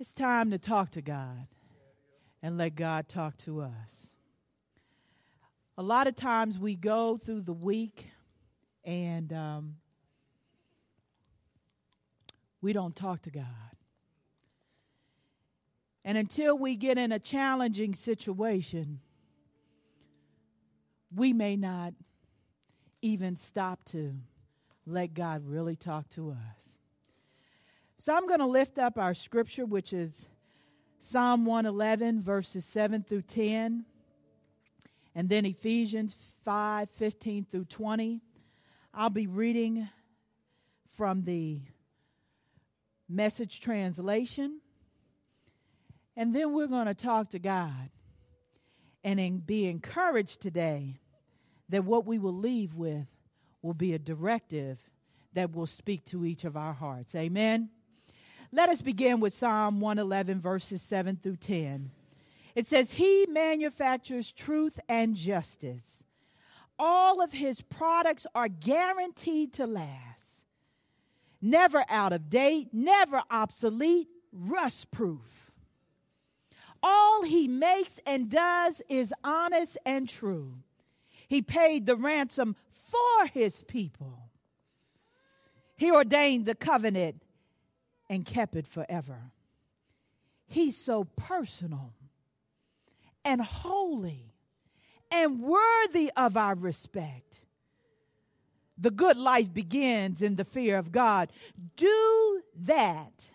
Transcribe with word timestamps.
It's 0.00 0.12
time 0.12 0.50
to 0.50 0.58
talk 0.58 0.90
to 0.92 1.02
God 1.02 1.46
and 2.42 2.58
let 2.58 2.74
God 2.74 3.08
talk 3.08 3.36
to 3.38 3.60
us. 3.60 4.08
A 5.78 5.82
lot 5.82 6.08
of 6.08 6.16
times 6.16 6.58
we 6.58 6.74
go 6.74 7.16
through 7.16 7.42
the 7.42 7.52
week 7.52 8.10
and 8.84 9.32
um, 9.32 9.76
we 12.60 12.72
don't 12.72 12.94
talk 12.94 13.22
to 13.22 13.30
God. 13.30 13.44
And 16.04 16.18
until 16.18 16.58
we 16.58 16.74
get 16.74 16.98
in 16.98 17.12
a 17.12 17.20
challenging 17.20 17.94
situation, 17.94 18.98
we 21.14 21.32
may 21.32 21.54
not 21.54 21.94
even 23.00 23.36
stop 23.36 23.84
to 23.84 24.16
let 24.86 25.14
God 25.14 25.46
really 25.46 25.76
talk 25.76 26.08
to 26.10 26.30
us. 26.30 26.73
So 27.96 28.14
I'm 28.14 28.26
going 28.26 28.40
to 28.40 28.46
lift 28.46 28.78
up 28.78 28.98
our 28.98 29.14
scripture, 29.14 29.64
which 29.64 29.92
is 29.92 30.28
Psalm 30.98 31.44
111, 31.46 32.22
verses 32.22 32.64
7 32.64 33.02
through 33.02 33.22
10, 33.22 33.84
and 35.14 35.28
then 35.28 35.46
Ephesians 35.46 36.16
5 36.44 36.90
15 36.90 37.46
through 37.50 37.64
20. 37.64 38.20
I'll 38.92 39.10
be 39.10 39.26
reading 39.26 39.88
from 40.96 41.24
the 41.24 41.60
message 43.08 43.60
translation, 43.60 44.60
and 46.16 46.34
then 46.34 46.52
we're 46.52 46.66
going 46.66 46.86
to 46.86 46.94
talk 46.94 47.30
to 47.30 47.38
God 47.38 47.90
and 49.02 49.46
be 49.46 49.66
encouraged 49.66 50.40
today 50.40 50.98
that 51.68 51.84
what 51.84 52.06
we 52.06 52.18
will 52.18 52.36
leave 52.36 52.74
with 52.74 53.06
will 53.62 53.74
be 53.74 53.94
a 53.94 53.98
directive 53.98 54.78
that 55.34 55.54
will 55.54 55.66
speak 55.66 56.04
to 56.06 56.24
each 56.24 56.44
of 56.44 56.56
our 56.56 56.72
hearts. 56.72 57.14
Amen. 57.14 57.70
Let 58.54 58.68
us 58.68 58.82
begin 58.82 59.18
with 59.18 59.34
Psalm 59.34 59.80
111, 59.80 60.40
verses 60.40 60.80
7 60.80 61.16
through 61.16 61.38
10. 61.38 61.90
It 62.54 62.68
says, 62.68 62.92
He 62.92 63.26
manufactures 63.28 64.30
truth 64.30 64.78
and 64.88 65.16
justice. 65.16 66.04
All 66.78 67.20
of 67.20 67.32
his 67.32 67.62
products 67.62 68.28
are 68.32 68.46
guaranteed 68.46 69.54
to 69.54 69.66
last. 69.66 70.44
Never 71.42 71.84
out 71.88 72.12
of 72.12 72.30
date, 72.30 72.68
never 72.72 73.22
obsolete, 73.28 74.06
rust 74.32 74.92
proof. 74.92 75.50
All 76.80 77.24
he 77.24 77.48
makes 77.48 77.98
and 78.06 78.30
does 78.30 78.80
is 78.88 79.12
honest 79.24 79.78
and 79.84 80.08
true. 80.08 80.54
He 81.26 81.42
paid 81.42 81.86
the 81.86 81.96
ransom 81.96 82.54
for 82.70 83.26
his 83.32 83.64
people. 83.64 84.30
He 85.76 85.90
ordained 85.90 86.46
the 86.46 86.54
covenant 86.54 87.20
and 88.08 88.24
kept 88.24 88.56
it 88.56 88.66
forever. 88.66 89.18
He's 90.46 90.76
so 90.76 91.04
personal 91.04 91.92
and 93.24 93.40
holy 93.40 94.34
and 95.10 95.40
worthy 95.40 96.10
of 96.16 96.36
our 96.36 96.54
respect. 96.54 97.42
The 98.76 98.90
good 98.90 99.16
life 99.16 99.52
begins 99.54 100.20
in 100.20 100.36
the 100.36 100.44
fear 100.44 100.78
of 100.78 100.90
God. 100.90 101.30
Do 101.76 102.42
that, 102.64 103.30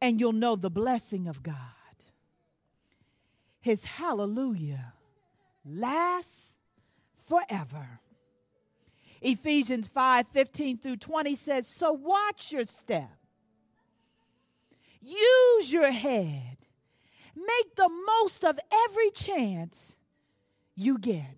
and 0.00 0.20
you'll 0.20 0.32
know 0.32 0.56
the 0.56 0.70
blessing 0.70 1.26
of 1.26 1.42
God. 1.42 1.56
His 3.60 3.84
hallelujah 3.84 4.92
lasts 5.64 6.54
forever. 7.26 8.00
Ephesians 9.20 9.88
5 9.88 10.28
15 10.28 10.78
through 10.78 10.96
20 10.98 11.34
says, 11.34 11.66
So 11.66 11.92
watch 11.92 12.52
your 12.52 12.64
step 12.64 13.10
Use 15.04 15.72
your 15.72 15.90
head. 15.90 16.56
Make 17.36 17.76
the 17.76 17.90
most 18.06 18.44
of 18.44 18.58
every 18.88 19.10
chance 19.10 19.96
you 20.74 20.98
get. 20.98 21.36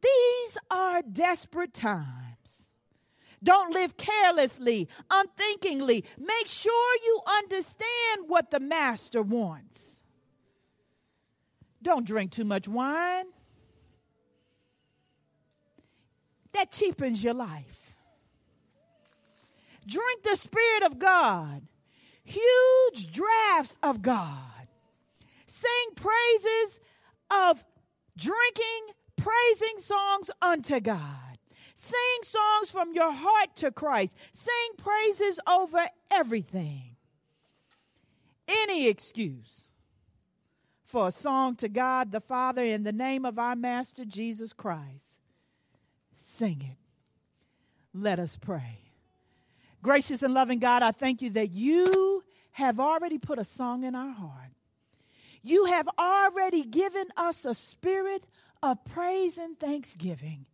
These 0.00 0.58
are 0.70 1.02
desperate 1.02 1.74
times. 1.74 2.70
Don't 3.42 3.74
live 3.74 3.96
carelessly, 3.96 4.88
unthinkingly. 5.10 6.04
Make 6.18 6.46
sure 6.46 6.96
you 7.04 7.20
understand 7.26 8.28
what 8.28 8.50
the 8.50 8.60
master 8.60 9.20
wants. 9.20 10.00
Don't 11.82 12.06
drink 12.06 12.30
too 12.30 12.44
much 12.44 12.68
wine. 12.68 13.26
That 16.52 16.70
cheapens 16.70 17.22
your 17.22 17.34
life. 17.34 17.83
Drink 19.86 20.22
the 20.22 20.36
Spirit 20.36 20.82
of 20.82 20.98
God, 20.98 21.62
huge 22.24 23.12
drafts 23.12 23.76
of 23.82 24.02
God. 24.02 24.68
Sing 25.46 25.70
praises 25.94 26.80
of 27.30 27.64
drinking, 28.16 28.94
praising 29.16 29.78
songs 29.78 30.30
unto 30.40 30.80
God. 30.80 31.38
Sing 31.74 32.22
songs 32.22 32.70
from 32.70 32.94
your 32.94 33.12
heart 33.12 33.56
to 33.56 33.70
Christ. 33.70 34.16
Sing 34.32 34.52
praises 34.78 35.38
over 35.46 35.86
everything. 36.10 36.96
Any 38.48 38.88
excuse 38.88 39.70
for 40.84 41.08
a 41.08 41.12
song 41.12 41.56
to 41.56 41.68
God 41.68 42.12
the 42.12 42.20
Father 42.20 42.64
in 42.64 42.84
the 42.84 42.92
name 42.92 43.24
of 43.24 43.38
our 43.38 43.56
Master 43.56 44.04
Jesus 44.04 44.52
Christ. 44.52 45.18
Sing 46.14 46.62
it. 46.62 46.78
Let 47.92 48.18
us 48.18 48.36
pray. 48.36 48.83
Gracious 49.84 50.22
and 50.22 50.32
loving 50.32 50.60
God, 50.60 50.82
I 50.82 50.92
thank 50.92 51.20
you 51.20 51.28
that 51.30 51.50
you 51.50 52.24
have 52.52 52.80
already 52.80 53.18
put 53.18 53.38
a 53.38 53.44
song 53.44 53.84
in 53.84 53.94
our 53.94 54.12
heart. 54.12 54.52
You 55.42 55.66
have 55.66 55.86
already 55.98 56.64
given 56.64 57.04
us 57.18 57.44
a 57.44 57.52
spirit 57.52 58.24
of 58.62 58.82
praise 58.86 59.36
and 59.36 59.60
thanksgiving. 59.60 60.46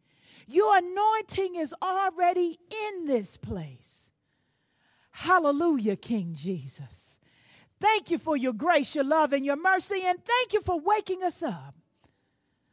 Your 0.49 0.77
anointing 0.77 1.55
is 1.55 1.73
already 1.81 2.59
in 2.89 3.05
this 3.05 3.37
place. 3.37 4.11
Hallelujah, 5.13 5.95
King 5.95 6.35
Jesus. 6.35 7.21
Thank 7.79 8.11
you 8.11 8.19
for 8.19 8.37
your 8.37 8.53
grace, 8.53 8.97
your 8.97 9.05
love, 9.05 9.33
and 9.33 9.47
your 9.47 9.55
mercy, 9.55 10.03
and 10.05 10.19
thank 10.25 10.55
you 10.55 10.61
for 10.61 10.81
waking 10.81 11.23
us 11.23 11.41
up. 11.41 11.77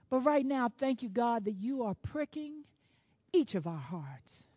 But 0.10 0.22
right 0.22 0.46
now, 0.46 0.72
thank 0.76 1.04
you, 1.04 1.10
God, 1.10 1.46
that 1.46 1.58
you 1.60 1.84
are 1.84 1.94
pricking 1.94 2.64
each 3.32 3.54
of 3.54 3.68
our 3.68 3.78
hearts. 3.78 4.48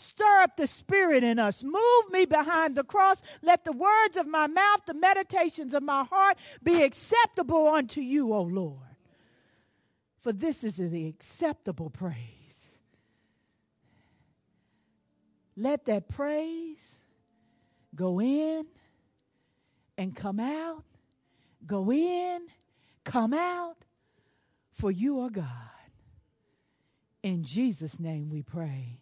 Stir 0.00 0.40
up 0.40 0.56
the 0.56 0.66
spirit 0.66 1.22
in 1.22 1.38
us. 1.38 1.62
Move 1.62 2.10
me 2.10 2.24
behind 2.24 2.74
the 2.74 2.82
cross. 2.82 3.20
Let 3.42 3.66
the 3.66 3.72
words 3.72 4.16
of 4.16 4.26
my 4.26 4.46
mouth, 4.46 4.80
the 4.86 4.94
meditations 4.94 5.74
of 5.74 5.82
my 5.82 6.04
heart 6.04 6.38
be 6.62 6.82
acceptable 6.82 7.68
unto 7.68 8.00
you, 8.00 8.32
O 8.32 8.40
Lord. 8.40 8.78
For 10.20 10.32
this 10.32 10.64
is 10.64 10.76
the 10.76 11.06
acceptable 11.06 11.90
praise. 11.90 12.16
Let 15.54 15.84
that 15.84 16.08
praise 16.08 16.96
go 17.94 18.22
in 18.22 18.64
and 19.98 20.16
come 20.16 20.40
out, 20.40 20.84
go 21.66 21.92
in, 21.92 22.46
come 23.04 23.34
out, 23.34 23.76
for 24.70 24.90
you 24.90 25.20
are 25.20 25.30
God. 25.30 25.46
In 27.22 27.44
Jesus' 27.44 28.00
name 28.00 28.30
we 28.30 28.40
pray. 28.40 28.99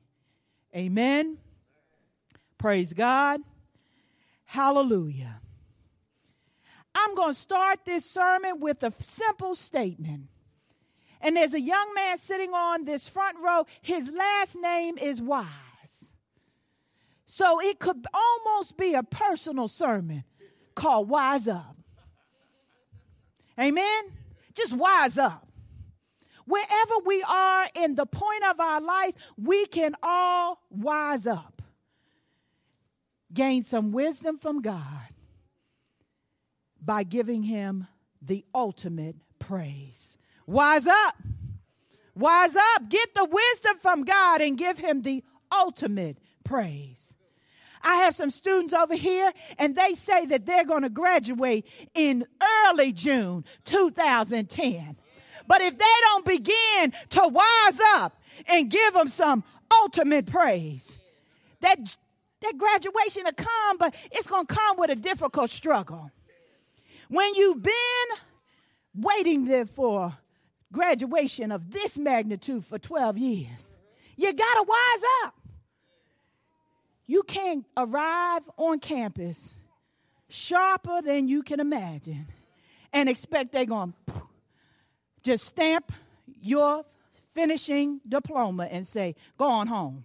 Amen. 0.74 1.38
Praise 2.58 2.92
God. 2.92 3.40
Hallelujah. 4.44 5.40
I'm 6.94 7.14
going 7.14 7.34
to 7.34 7.38
start 7.38 7.80
this 7.84 8.04
sermon 8.04 8.60
with 8.60 8.82
a 8.82 8.92
simple 8.98 9.54
statement. 9.54 10.24
And 11.20 11.36
there's 11.36 11.54
a 11.54 11.60
young 11.60 11.94
man 11.94 12.16
sitting 12.18 12.52
on 12.52 12.84
this 12.84 13.08
front 13.08 13.38
row. 13.42 13.66
His 13.82 14.10
last 14.10 14.56
name 14.56 14.98
is 14.98 15.20
Wise. 15.20 15.46
So 17.26 17.60
it 17.60 17.78
could 17.78 18.06
almost 18.12 18.76
be 18.76 18.94
a 18.94 19.02
personal 19.02 19.68
sermon 19.68 20.24
called 20.74 21.09
Wise 21.09 21.48
Up. 21.48 21.76
Amen? 23.59 24.04
Just 24.54 24.72
wise 24.72 25.18
up. 25.18 25.47
Wherever 26.48 26.95
we 27.04 27.22
are 27.28 27.68
in 27.74 27.95
the 27.95 28.06
point 28.06 28.45
of 28.45 28.59
our 28.59 28.80
life, 28.80 29.12
we 29.36 29.66
can 29.66 29.95
all 30.03 30.59
wise 30.71 31.27
up, 31.27 31.60
gain 33.34 33.62
some 33.62 33.92
wisdom 33.92 34.39
from 34.39 34.62
God 34.62 35.12
by 36.80 37.03
giving 37.03 37.42
Him 37.42 37.86
the 38.22 38.47
ultimate 38.54 39.16
praise. 39.39 40.16
Wise 40.47 40.86
up. 40.86 41.16
Wise 42.16 42.56
up. 42.56 42.89
Get 42.89 43.15
the 43.15 43.27
wisdom 43.27 43.77
from 43.83 44.04
God 44.04 44.41
and 44.41 44.56
give 44.56 44.78
Him 44.78 45.03
the 45.03 45.22
ultimate 45.53 46.16
praise. 46.45 47.15
I 47.83 47.97
have 47.97 48.16
some 48.16 48.30
students 48.30 48.72
over 48.72 48.95
here, 48.95 49.33
and 49.59 49.77
they 49.77 49.92
say 49.92 50.27
that 50.27 50.47
they're 50.47 50.65
going 50.65 50.83
to 50.83 50.89
graduate 50.89 51.66
in 51.95 52.24
early 52.66 52.92
June 52.92 53.45
2010. 53.66 54.97
But 55.48 55.62
if 55.62 55.77
they 55.77 55.84
don't 56.04 56.24
begin 56.24 56.92
to 57.10 57.27
wise 57.27 57.80
up 57.95 58.16
and 58.47 58.71
give 58.71 58.95
them 58.95 59.09
some 59.09 59.42
ultimate 59.83 60.27
praise, 60.27 60.97
that 61.60 61.78
That 62.41 62.56
graduation 62.56 63.24
will 63.24 63.33
come, 63.33 63.78
but 63.78 63.95
it's 64.12 64.28
going 64.28 64.47
to 64.47 64.54
come 64.54 64.77
with 64.78 64.91
a 64.91 64.95
difficult 64.95 65.50
struggle. 65.50 66.10
When 67.09 67.34
you've 67.34 67.62
been 67.62 68.09
waiting 68.95 69.47
there 69.47 69.66
for 69.66 70.16
graduation 70.71 71.50
of 71.50 71.71
this 71.71 71.98
magnitude 71.98 72.65
for 72.65 72.78
12 72.78 73.18
years, 73.18 73.71
you 74.16 74.33
got 74.33 74.54
to 74.54 74.65
wise 74.68 75.03
up. 75.24 75.34
You 77.06 77.22
can't 77.22 77.65
arrive 77.77 78.42
on 78.56 78.78
campus 78.78 79.54
sharper 80.28 81.03
than 81.03 81.27
you 81.27 81.42
can 81.42 81.59
imagine 81.59 82.27
and 82.92 83.09
expect 83.09 83.50
they're 83.50 83.65
going 83.65 83.95
to 84.06 84.12
just 85.28 85.45
stamp 85.45 85.92
your 86.41 86.86
finishing 87.34 88.01
diploma 88.09 88.65
and 88.65 88.86
say, 88.86 89.15
go 89.36 89.45
on 89.45 89.66
home. 89.66 90.03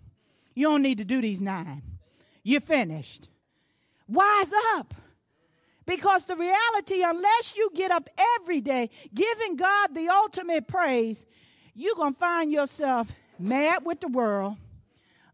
You 0.54 0.68
don't 0.68 0.82
need 0.82 0.98
to 0.98 1.06
do 1.06 1.22
these 1.22 1.40
nine. 1.40 1.82
You're 2.44 2.60
finished. 2.60 3.30
Wise 4.06 4.52
up. 4.76 4.94
Because 5.86 6.26
the 6.26 6.36
reality, 6.36 7.04
unless 7.04 7.56
you 7.56 7.72
get 7.74 7.90
up 7.90 8.10
every 8.36 8.60
day 8.60 8.90
giving 9.14 9.56
God 9.56 9.96
the 9.96 10.10
ultimate 10.10 10.68
praise, 10.68 11.26
you're 11.74 11.96
going 11.96 12.14
to 12.14 12.20
find 12.20 12.52
yourself 12.52 13.10
mad 13.40 13.86
with 13.86 14.02
the 14.02 14.10
world, 14.10 14.58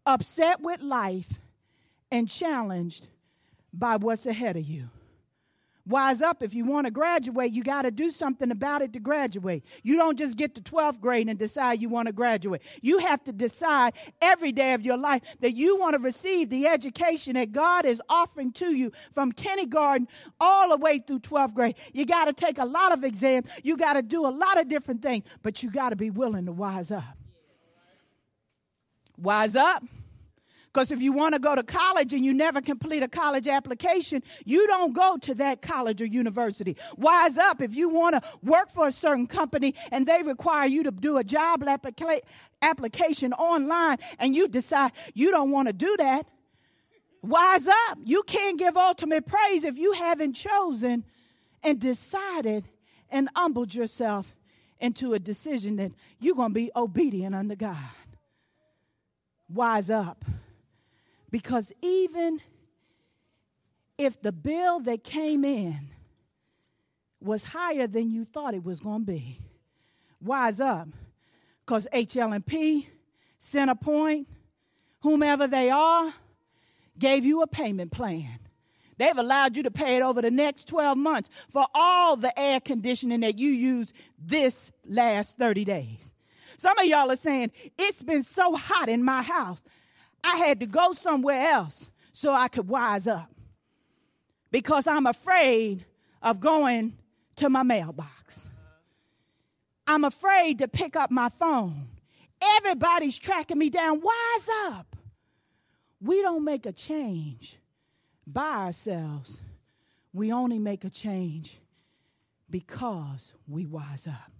upset 0.05 0.61
with 0.61 0.81
life, 0.81 1.39
and 2.11 2.29
challenged 2.29 3.07
by 3.73 3.95
what's 3.95 4.27
ahead 4.27 4.55
of 4.55 4.63
you. 4.63 4.89
Wise 5.89 6.21
up, 6.21 6.43
if 6.43 6.53
you 6.53 6.65
want 6.65 6.85
to 6.85 6.91
graduate, 6.91 7.51
you 7.51 7.63
got 7.63 7.81
to 7.81 7.89
do 7.89 8.11
something 8.11 8.51
about 8.51 8.83
it 8.83 8.93
to 8.93 8.99
graduate. 8.99 9.65
You 9.81 9.95
don't 9.95 10.19
just 10.19 10.37
get 10.37 10.53
to 10.53 10.61
12th 10.61 10.99
grade 10.99 11.27
and 11.27 11.39
decide 11.39 11.81
you 11.81 11.89
want 11.89 12.05
to 12.05 12.13
graduate. 12.13 12.61
You 12.83 12.99
have 12.99 13.23
to 13.23 13.31
decide 13.31 13.93
every 14.21 14.51
day 14.51 14.75
of 14.75 14.83
your 14.83 14.97
life 14.97 15.23
that 15.39 15.55
you 15.55 15.79
want 15.79 15.97
to 15.97 16.03
receive 16.03 16.49
the 16.49 16.67
education 16.67 17.33
that 17.33 17.51
God 17.51 17.85
is 17.85 18.03
offering 18.07 18.51
to 18.53 18.75
you 18.75 18.91
from 19.15 19.31
kindergarten 19.31 20.07
all 20.39 20.69
the 20.69 20.77
way 20.77 20.99
through 20.99 21.21
12th 21.21 21.55
grade. 21.55 21.75
You 21.91 22.05
got 22.05 22.25
to 22.25 22.33
take 22.33 22.59
a 22.59 22.65
lot 22.65 22.91
of 22.91 23.03
exams, 23.03 23.49
you 23.63 23.75
got 23.75 23.93
to 23.93 24.03
do 24.03 24.27
a 24.27 24.29
lot 24.29 24.59
of 24.59 24.69
different 24.69 25.01
things, 25.01 25.25
but 25.41 25.63
you 25.63 25.71
got 25.71 25.89
to 25.89 25.95
be 25.95 26.11
willing 26.11 26.45
to 26.45 26.51
wise 26.51 26.91
up. 26.91 27.17
Wise 29.17 29.55
up. 29.55 29.83
Because 30.71 30.91
if 30.91 31.01
you 31.01 31.11
want 31.11 31.33
to 31.33 31.39
go 31.39 31.55
to 31.55 31.63
college 31.63 32.13
and 32.13 32.23
you 32.23 32.31
never 32.31 32.61
complete 32.61 33.01
a 33.01 33.07
college 33.07 33.47
application, 33.47 34.21
you 34.45 34.67
don't 34.67 34.93
go 34.93 35.17
to 35.17 35.33
that 35.35 35.61
college 35.61 36.01
or 36.01 36.05
university. 36.05 36.77
Wise 36.95 37.37
up 37.37 37.61
if 37.61 37.75
you 37.75 37.89
want 37.89 38.15
to 38.15 38.29
work 38.43 38.69
for 38.69 38.87
a 38.87 38.91
certain 38.91 39.25
company 39.25 39.73
and 39.91 40.05
they 40.05 40.21
require 40.21 40.67
you 40.67 40.83
to 40.83 40.91
do 40.91 41.17
a 41.17 41.23
job 41.23 41.63
applica- 41.63 42.21
application 42.61 43.33
online 43.33 43.97
and 44.19 44.35
you 44.35 44.47
decide 44.47 44.91
you 45.15 45.31
don't 45.31 45.49
want 45.49 45.67
to 45.67 45.73
do 45.73 45.95
that. 45.97 46.27
Wise 47.23 47.67
up. 47.67 47.97
You 48.05 48.21
can't 48.23 48.57
give 48.57 48.77
ultimate 48.77 49.25
praise 49.25 49.63
if 49.63 49.77
you 49.77 49.93
haven't 49.93 50.33
chosen 50.33 51.03
and 51.63 51.79
decided 51.79 52.63
and 53.09 53.27
humbled 53.35 53.73
yourself 53.73 54.35
into 54.79 55.13
a 55.13 55.19
decision 55.19 55.77
that 55.77 55.91
you're 56.19 56.35
going 56.35 56.51
to 56.51 56.53
be 56.53 56.71
obedient 56.75 57.33
unto 57.33 57.55
God. 57.55 57.75
Wise 59.49 59.89
up. 59.89 60.23
Because 61.31 61.71
even 61.81 62.41
if 63.97 64.21
the 64.21 64.31
bill 64.31 64.79
that 64.81 65.03
came 65.03 65.43
in 65.43 65.89
was 67.21 67.43
higher 67.43 67.87
than 67.87 68.09
you 68.11 68.25
thought 68.25 68.53
it 68.53 68.63
was 68.63 68.79
going 68.79 69.05
to 69.05 69.11
be, 69.11 69.39
wise 70.21 70.59
up. 70.59 70.87
Because 71.65 71.87
HL&P, 71.93 72.87
CenterPoint, 73.39 74.25
whomever 75.01 75.47
they 75.47 75.69
are, 75.69 76.13
gave 76.97 77.25
you 77.25 77.41
a 77.41 77.47
payment 77.47 77.91
plan. 77.91 78.39
They've 78.97 79.17
allowed 79.17 79.55
you 79.55 79.63
to 79.63 79.71
pay 79.71 79.95
it 79.95 80.01
over 80.01 80.21
the 80.21 80.31
next 80.31 80.67
12 80.67 80.97
months 80.97 81.29
for 81.49 81.65
all 81.73 82.17
the 82.17 82.37
air 82.37 82.59
conditioning 82.59 83.21
that 83.21 83.37
you 83.37 83.49
used 83.49 83.93
this 84.17 84.71
last 84.85 85.37
30 85.37 85.63
days. 85.63 86.11
Some 86.57 86.77
of 86.77 86.85
y'all 86.85 87.09
are 87.09 87.15
saying, 87.15 87.51
It's 87.77 88.03
been 88.03 88.23
so 88.23 88.55
hot 88.55 88.89
in 88.89 89.03
my 89.03 89.21
house. 89.21 89.63
I 90.23 90.37
had 90.37 90.59
to 90.59 90.65
go 90.65 90.93
somewhere 90.93 91.49
else 91.51 91.89
so 92.13 92.33
I 92.33 92.47
could 92.47 92.67
wise 92.67 93.07
up 93.07 93.31
because 94.51 94.87
I'm 94.87 95.05
afraid 95.05 95.85
of 96.21 96.39
going 96.39 96.93
to 97.37 97.49
my 97.49 97.63
mailbox. 97.63 98.47
I'm 99.87 100.03
afraid 100.03 100.59
to 100.59 100.67
pick 100.67 100.95
up 100.95 101.11
my 101.11 101.29
phone. 101.29 101.87
Everybody's 102.57 103.17
tracking 103.17 103.57
me 103.57 103.69
down. 103.69 104.01
Wise 104.01 104.49
up. 104.67 104.95
We 106.01 106.21
don't 106.21 106.43
make 106.43 106.65
a 106.65 106.71
change 106.71 107.59
by 108.31 108.65
ourselves, 108.65 109.41
we 110.13 110.31
only 110.31 110.59
make 110.59 110.83
a 110.83 110.89
change 110.89 111.59
because 112.49 113.33
we 113.47 113.65
wise 113.65 114.07
up. 114.07 114.31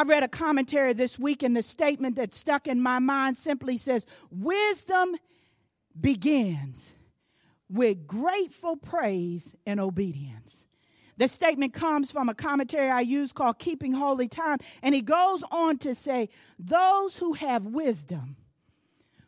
I 0.00 0.02
read 0.02 0.22
a 0.22 0.28
commentary 0.28 0.94
this 0.94 1.18
week, 1.18 1.42
and 1.42 1.54
the 1.54 1.62
statement 1.62 2.16
that 2.16 2.32
stuck 2.32 2.66
in 2.66 2.80
my 2.80 3.00
mind 3.00 3.36
simply 3.36 3.76
says 3.76 4.06
Wisdom 4.30 5.14
begins 6.00 6.94
with 7.68 8.06
grateful 8.06 8.76
praise 8.76 9.54
and 9.66 9.78
obedience. 9.78 10.64
The 11.18 11.28
statement 11.28 11.74
comes 11.74 12.10
from 12.10 12.30
a 12.30 12.34
commentary 12.34 12.88
I 12.88 13.02
use 13.02 13.30
called 13.30 13.58
Keeping 13.58 13.92
Holy 13.92 14.26
Time, 14.26 14.56
and 14.82 14.94
he 14.94 15.02
goes 15.02 15.44
on 15.50 15.76
to 15.80 15.94
say, 15.94 16.30
Those 16.58 17.18
who 17.18 17.34
have 17.34 17.66
wisdom 17.66 18.36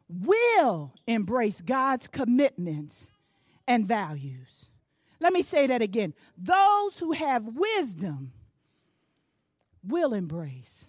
will 0.09 0.95
embrace 1.07 1.61
God's 1.61 2.09
commitments 2.09 3.11
and 3.69 3.87
values. 3.87 4.71
Let 5.21 5.35
me 5.35 5.43
say 5.43 5.67
that 5.67 5.83
again. 5.83 6.15
Those 6.39 6.99
who 6.99 7.13
have 7.13 7.45
wisdom 7.45 8.33
will 9.87 10.15
embrace 10.15 10.87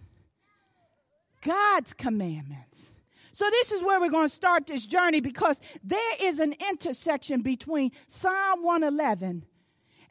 God's 1.42 1.94
commandments. 1.94 2.90
So, 3.34 3.50
this 3.50 3.72
is 3.72 3.81
where 3.81 4.00
we're 4.00 4.10
going 4.10 4.30
to 4.30 4.36
start 4.36 4.68
this 4.68 4.86
journey 4.86 5.19
because 5.19 5.60
there 5.84 6.16
is 6.22 6.40
an 6.40 6.54
intersection 6.69 7.42
between 7.42 7.92
Psalm 8.07 8.63
111 8.63 9.44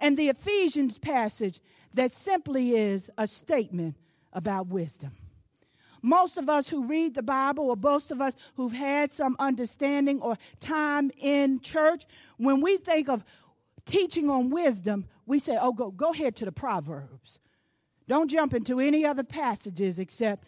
and 0.01 0.17
the 0.17 0.29
Ephesians 0.29 0.99
passage 0.99 1.61
that 1.95 2.13
simply 2.13 2.77
is 2.77 3.11
a 3.17 3.29
statement 3.29 3.97
about 4.33 4.67
wisdom. 4.67 5.13
Most 6.03 6.37
of 6.37 6.49
us 6.49 6.69
who 6.69 6.85
read 6.85 7.15
the 7.15 7.23
Bible, 7.23 7.71
or 7.71 7.77
most 7.77 8.11
of 8.11 8.21
us 8.21 8.35
who've 8.57 8.73
had 8.73 9.13
some 9.13 9.37
understanding 9.39 10.21
or 10.21 10.37
time 10.59 11.13
in 11.19 11.61
church, 11.61 12.07
when 12.39 12.61
we 12.61 12.77
think 12.77 13.09
of 13.09 13.25
teaching 13.87 14.29
on 14.29 14.51
wisdom, 14.51 15.07
we 15.27 15.39
say, 15.39 15.57
oh, 15.61 15.73
go, 15.73 15.93
go 15.93 16.11
ahead 16.11 16.35
to 16.37 16.45
the 16.45 16.51
Proverbs. 16.51 17.39
Don't 18.13 18.29
jump 18.29 18.53
into 18.53 18.79
any 18.79 19.07
other 19.07 19.23
passages 19.23 19.99
except 19.99 20.45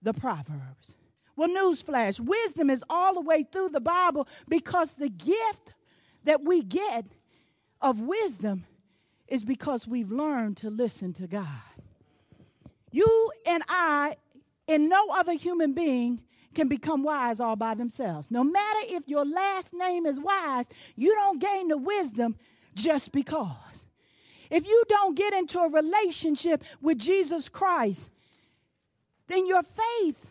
the 0.00 0.14
Proverbs. 0.14 0.94
Well, 1.34 1.48
newsflash 1.48 2.20
wisdom 2.20 2.70
is 2.70 2.84
all 2.88 3.14
the 3.14 3.20
way 3.20 3.42
through 3.42 3.70
the 3.70 3.80
Bible 3.80 4.28
because 4.48 4.94
the 4.94 5.08
gift 5.08 5.74
that 6.22 6.44
we 6.44 6.62
get 6.62 7.04
of 7.80 8.00
wisdom 8.00 8.64
is 9.26 9.42
because 9.42 9.88
we've 9.88 10.12
learned 10.12 10.56
to 10.58 10.70
listen 10.70 11.12
to 11.14 11.26
God. 11.26 11.48
You 12.92 13.32
and 13.44 13.64
I, 13.68 14.14
and 14.68 14.88
no 14.88 15.08
other 15.10 15.32
human 15.32 15.72
being, 15.72 16.22
can 16.54 16.68
become 16.68 17.02
wise 17.02 17.40
all 17.40 17.56
by 17.56 17.74
themselves. 17.74 18.30
No 18.30 18.44
matter 18.44 18.80
if 18.84 19.08
your 19.08 19.24
last 19.24 19.74
name 19.74 20.06
is 20.06 20.20
wise, 20.20 20.66
you 20.94 21.12
don't 21.12 21.40
gain 21.40 21.66
the 21.66 21.78
wisdom 21.78 22.36
just 22.76 23.10
because. 23.10 23.71
If 24.52 24.66
you 24.66 24.84
don't 24.86 25.16
get 25.16 25.32
into 25.32 25.58
a 25.58 25.68
relationship 25.70 26.62
with 26.82 26.98
Jesus 26.98 27.48
Christ, 27.48 28.10
then 29.26 29.46
your 29.46 29.62
faith 29.62 30.30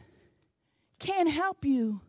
can't 0.99 1.27
help 1.27 1.65
you 1.65 2.01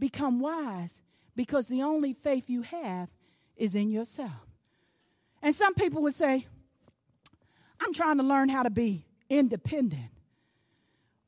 become 0.00 0.40
wise 0.40 1.00
because 1.36 1.68
the 1.68 1.82
only 1.82 2.14
faith 2.14 2.50
you 2.50 2.62
have 2.62 3.12
is 3.56 3.76
in 3.76 3.90
yourself. 3.90 4.32
And 5.40 5.54
some 5.54 5.74
people 5.74 6.02
would 6.02 6.14
say, 6.14 6.48
I'm 7.80 7.94
trying 7.94 8.16
to 8.16 8.24
learn 8.24 8.48
how 8.48 8.64
to 8.64 8.70
be 8.70 9.06
independent. 9.30 10.10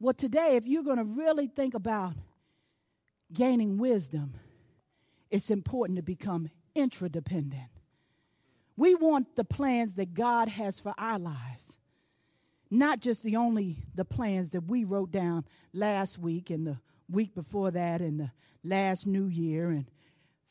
Well, 0.01 0.15
today, 0.15 0.57
if 0.57 0.67
you're 0.67 0.83
going 0.83 0.99
to 0.99 1.05
really 1.05 1.47
think 1.47 1.75
about 1.75 2.15
gaining 3.33 3.79
wisdom, 3.79 4.35
it's 5.31 5.49
important 5.49 5.97
to 5.99 6.03
become 6.03 6.51
intradependent. 6.75 7.69
We 8.77 8.95
want 8.95 9.37
the 9.37 9.45
plans 9.45 9.95
that 9.95 10.15
God 10.15 10.49
has 10.49 10.81
for 10.81 10.95
our 10.99 11.19
lives, 11.19 11.77
not 12.71 13.01
just 13.01 13.23
the 13.23 13.37
only 13.37 13.77
the 13.95 14.05
plans 14.05 14.51
that 14.51 14.63
we 14.63 14.85
wrote 14.85 15.11
down 15.11 15.45
last 15.73 16.19
week 16.19 16.51
and 16.51 16.67
the 16.67 16.79
week 17.09 17.35
before 17.35 17.71
that 17.71 18.01
and 18.01 18.19
the 18.19 18.33
last 18.65 19.07
new 19.07 19.27
year 19.27 19.71
and 19.71 19.87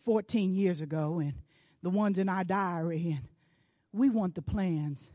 14 0.06 0.54
years 0.54 0.82
ago 0.82 1.20
and 1.20 1.34
the 1.82 1.90
ones 1.90 2.18
in 2.18 2.30
our 2.30 2.44
diary 2.44 3.12
and 3.12 3.28
we 3.92 4.10
want 4.10 4.36
the 4.36 4.42
plans 4.42 5.10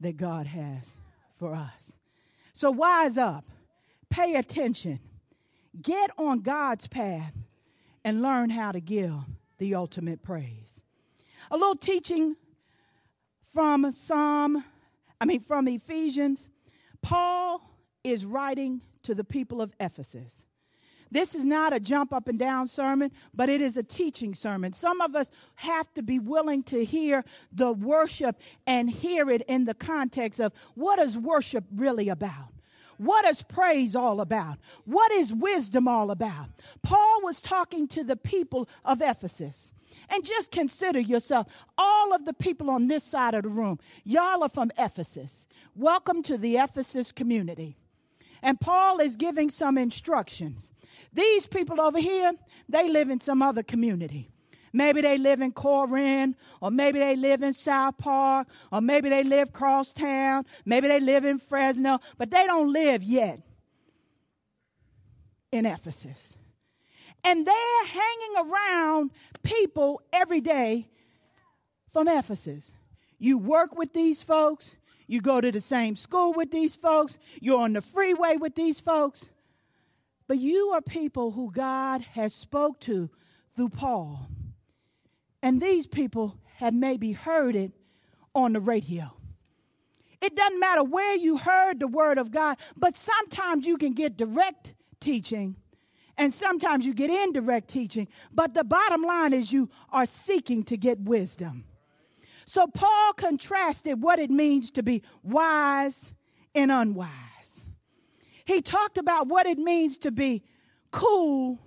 that 0.00 0.16
God 0.16 0.46
has 0.46 0.96
for 1.36 1.54
us. 1.54 1.92
So 2.52 2.70
wise 2.70 3.16
up, 3.16 3.44
pay 4.10 4.34
attention, 4.34 4.98
get 5.80 6.10
on 6.18 6.40
God's 6.40 6.86
path 6.88 7.34
and 8.04 8.22
learn 8.22 8.50
how 8.50 8.72
to 8.72 8.80
give 8.80 9.12
the 9.58 9.74
ultimate 9.74 10.22
praise. 10.22 10.79
A 11.50 11.56
little 11.56 11.76
teaching 11.76 12.36
from 13.52 13.90
Psalm, 13.90 14.64
I 15.20 15.24
mean, 15.24 15.40
from 15.40 15.66
Ephesians. 15.66 16.48
Paul 17.02 17.60
is 18.04 18.24
writing 18.24 18.80
to 19.02 19.14
the 19.14 19.24
people 19.24 19.60
of 19.60 19.72
Ephesus. 19.80 20.46
This 21.10 21.34
is 21.34 21.44
not 21.44 21.72
a 21.72 21.80
jump 21.80 22.12
up 22.12 22.28
and 22.28 22.38
down 22.38 22.68
sermon, 22.68 23.10
but 23.34 23.48
it 23.48 23.60
is 23.60 23.76
a 23.76 23.82
teaching 23.82 24.32
sermon. 24.32 24.72
Some 24.72 25.00
of 25.00 25.16
us 25.16 25.30
have 25.56 25.92
to 25.94 26.02
be 26.02 26.20
willing 26.20 26.62
to 26.64 26.84
hear 26.84 27.24
the 27.52 27.72
worship 27.72 28.38
and 28.66 28.88
hear 28.88 29.28
it 29.30 29.42
in 29.48 29.64
the 29.64 29.74
context 29.74 30.40
of 30.40 30.52
what 30.74 31.00
is 31.00 31.18
worship 31.18 31.64
really 31.74 32.08
about? 32.08 32.52
What 33.00 33.24
is 33.24 33.42
praise 33.42 33.96
all 33.96 34.20
about? 34.20 34.58
What 34.84 35.10
is 35.10 35.32
wisdom 35.32 35.88
all 35.88 36.10
about? 36.10 36.48
Paul 36.82 37.22
was 37.22 37.40
talking 37.40 37.88
to 37.88 38.04
the 38.04 38.14
people 38.14 38.68
of 38.84 39.00
Ephesus. 39.00 39.72
And 40.10 40.22
just 40.22 40.50
consider 40.50 41.00
yourself, 41.00 41.46
all 41.78 42.12
of 42.12 42.26
the 42.26 42.34
people 42.34 42.68
on 42.68 42.88
this 42.88 43.02
side 43.02 43.32
of 43.32 43.44
the 43.44 43.48
room, 43.48 43.78
y'all 44.04 44.42
are 44.42 44.50
from 44.50 44.70
Ephesus. 44.76 45.46
Welcome 45.74 46.22
to 46.24 46.36
the 46.36 46.58
Ephesus 46.58 47.10
community. 47.10 47.78
And 48.42 48.60
Paul 48.60 49.00
is 49.00 49.16
giving 49.16 49.48
some 49.48 49.78
instructions. 49.78 50.70
These 51.10 51.46
people 51.46 51.80
over 51.80 51.98
here, 51.98 52.32
they 52.68 52.90
live 52.90 53.08
in 53.08 53.22
some 53.22 53.40
other 53.40 53.62
community. 53.62 54.28
Maybe 54.72 55.00
they 55.00 55.16
live 55.16 55.40
in 55.40 55.52
Corinth, 55.52 56.36
or 56.60 56.70
maybe 56.70 57.00
they 57.00 57.16
live 57.16 57.42
in 57.42 57.52
South 57.52 57.98
Park, 57.98 58.48
or 58.70 58.80
maybe 58.80 59.08
they 59.08 59.24
live 59.24 59.52
crosstown, 59.52 60.44
maybe 60.64 60.88
they 60.88 61.00
live 61.00 61.24
in 61.24 61.38
Fresno, 61.38 61.98
but 62.18 62.30
they 62.30 62.46
don't 62.46 62.72
live 62.72 63.02
yet 63.02 63.40
in 65.50 65.66
Ephesus. 65.66 66.36
And 67.24 67.46
they're 67.46 67.86
hanging 67.86 68.50
around 68.50 69.10
people 69.42 70.00
every 70.12 70.40
day 70.40 70.88
from 71.92 72.08
Ephesus. 72.08 72.72
You 73.18 73.36
work 73.38 73.76
with 73.76 73.92
these 73.92 74.22
folks, 74.22 74.76
you 75.06 75.20
go 75.20 75.40
to 75.40 75.50
the 75.50 75.60
same 75.60 75.96
school 75.96 76.32
with 76.32 76.50
these 76.50 76.76
folks, 76.76 77.18
you're 77.40 77.60
on 77.60 77.72
the 77.72 77.82
freeway 77.82 78.36
with 78.36 78.54
these 78.54 78.80
folks. 78.80 79.28
But 80.28 80.38
you 80.38 80.70
are 80.70 80.80
people 80.80 81.32
who 81.32 81.50
God 81.50 82.02
has 82.12 82.32
spoke 82.32 82.78
to 82.82 83.10
through 83.56 83.70
Paul. 83.70 84.28
And 85.42 85.60
these 85.60 85.86
people 85.86 86.36
have 86.56 86.74
maybe 86.74 87.12
heard 87.12 87.56
it 87.56 87.72
on 88.34 88.52
the 88.52 88.60
radio. 88.60 89.10
It 90.20 90.36
doesn't 90.36 90.60
matter 90.60 90.84
where 90.84 91.16
you 91.16 91.38
heard 91.38 91.80
the 91.80 91.88
word 91.88 92.18
of 92.18 92.30
God, 92.30 92.58
but 92.76 92.96
sometimes 92.96 93.66
you 93.66 93.78
can 93.78 93.94
get 93.94 94.16
direct 94.16 94.74
teaching 95.00 95.56
and 96.18 96.34
sometimes 96.34 96.84
you 96.84 96.92
get 96.92 97.08
indirect 97.08 97.68
teaching. 97.68 98.06
But 98.30 98.52
the 98.52 98.62
bottom 98.62 99.02
line 99.02 99.32
is 99.32 99.50
you 99.50 99.70
are 99.88 100.04
seeking 100.04 100.64
to 100.64 100.76
get 100.76 101.00
wisdom. 101.00 101.64
So 102.44 102.66
Paul 102.66 103.14
contrasted 103.14 104.02
what 104.02 104.18
it 104.18 104.30
means 104.30 104.70
to 104.72 104.82
be 104.82 105.02
wise 105.22 106.14
and 106.54 106.70
unwise. 106.70 107.64
He 108.44 108.60
talked 108.60 108.98
about 108.98 109.28
what 109.28 109.46
it 109.46 109.56
means 109.56 109.96
to 109.98 110.10
be 110.10 110.42
cool 110.90 111.58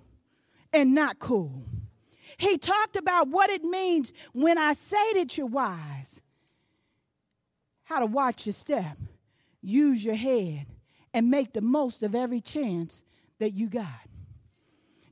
and 0.72 0.94
not 0.94 1.18
cool. 1.18 1.64
He 2.36 2.58
talked 2.58 2.96
about 2.96 3.28
what 3.28 3.50
it 3.50 3.62
means 3.62 4.12
when 4.32 4.58
I 4.58 4.74
say 4.74 5.14
that 5.14 5.36
you're 5.36 5.46
wise, 5.46 6.20
how 7.84 8.00
to 8.00 8.06
watch 8.06 8.46
your 8.46 8.52
step, 8.52 8.96
use 9.62 10.04
your 10.04 10.14
head, 10.14 10.66
and 11.12 11.30
make 11.30 11.52
the 11.52 11.60
most 11.60 12.02
of 12.02 12.14
every 12.14 12.40
chance 12.40 13.04
that 13.38 13.52
you 13.52 13.68
got. 13.68 13.86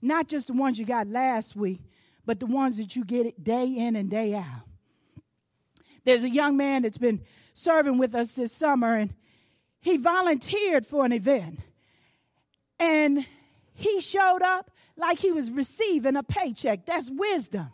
Not 0.00 0.26
just 0.26 0.48
the 0.48 0.52
ones 0.52 0.78
you 0.78 0.84
got 0.84 1.06
last 1.06 1.54
week, 1.54 1.80
but 2.26 2.40
the 2.40 2.46
ones 2.46 2.76
that 2.78 2.96
you 2.96 3.04
get 3.04 3.42
day 3.42 3.66
in 3.66 3.94
and 3.94 4.10
day 4.10 4.34
out. 4.34 4.66
There's 6.04 6.24
a 6.24 6.30
young 6.30 6.56
man 6.56 6.82
that's 6.82 6.98
been 6.98 7.20
serving 7.54 7.98
with 7.98 8.14
us 8.14 8.32
this 8.32 8.52
summer, 8.52 8.96
and 8.96 9.14
he 9.80 9.96
volunteered 9.96 10.84
for 10.84 11.04
an 11.04 11.12
event. 11.12 11.60
And 12.80 13.24
he 13.74 14.00
showed 14.00 14.42
up 14.42 14.71
like 14.96 15.18
he 15.18 15.32
was 15.32 15.50
receiving 15.50 16.16
a 16.16 16.22
paycheck. 16.22 16.86
That's 16.86 17.10
wisdom. 17.10 17.70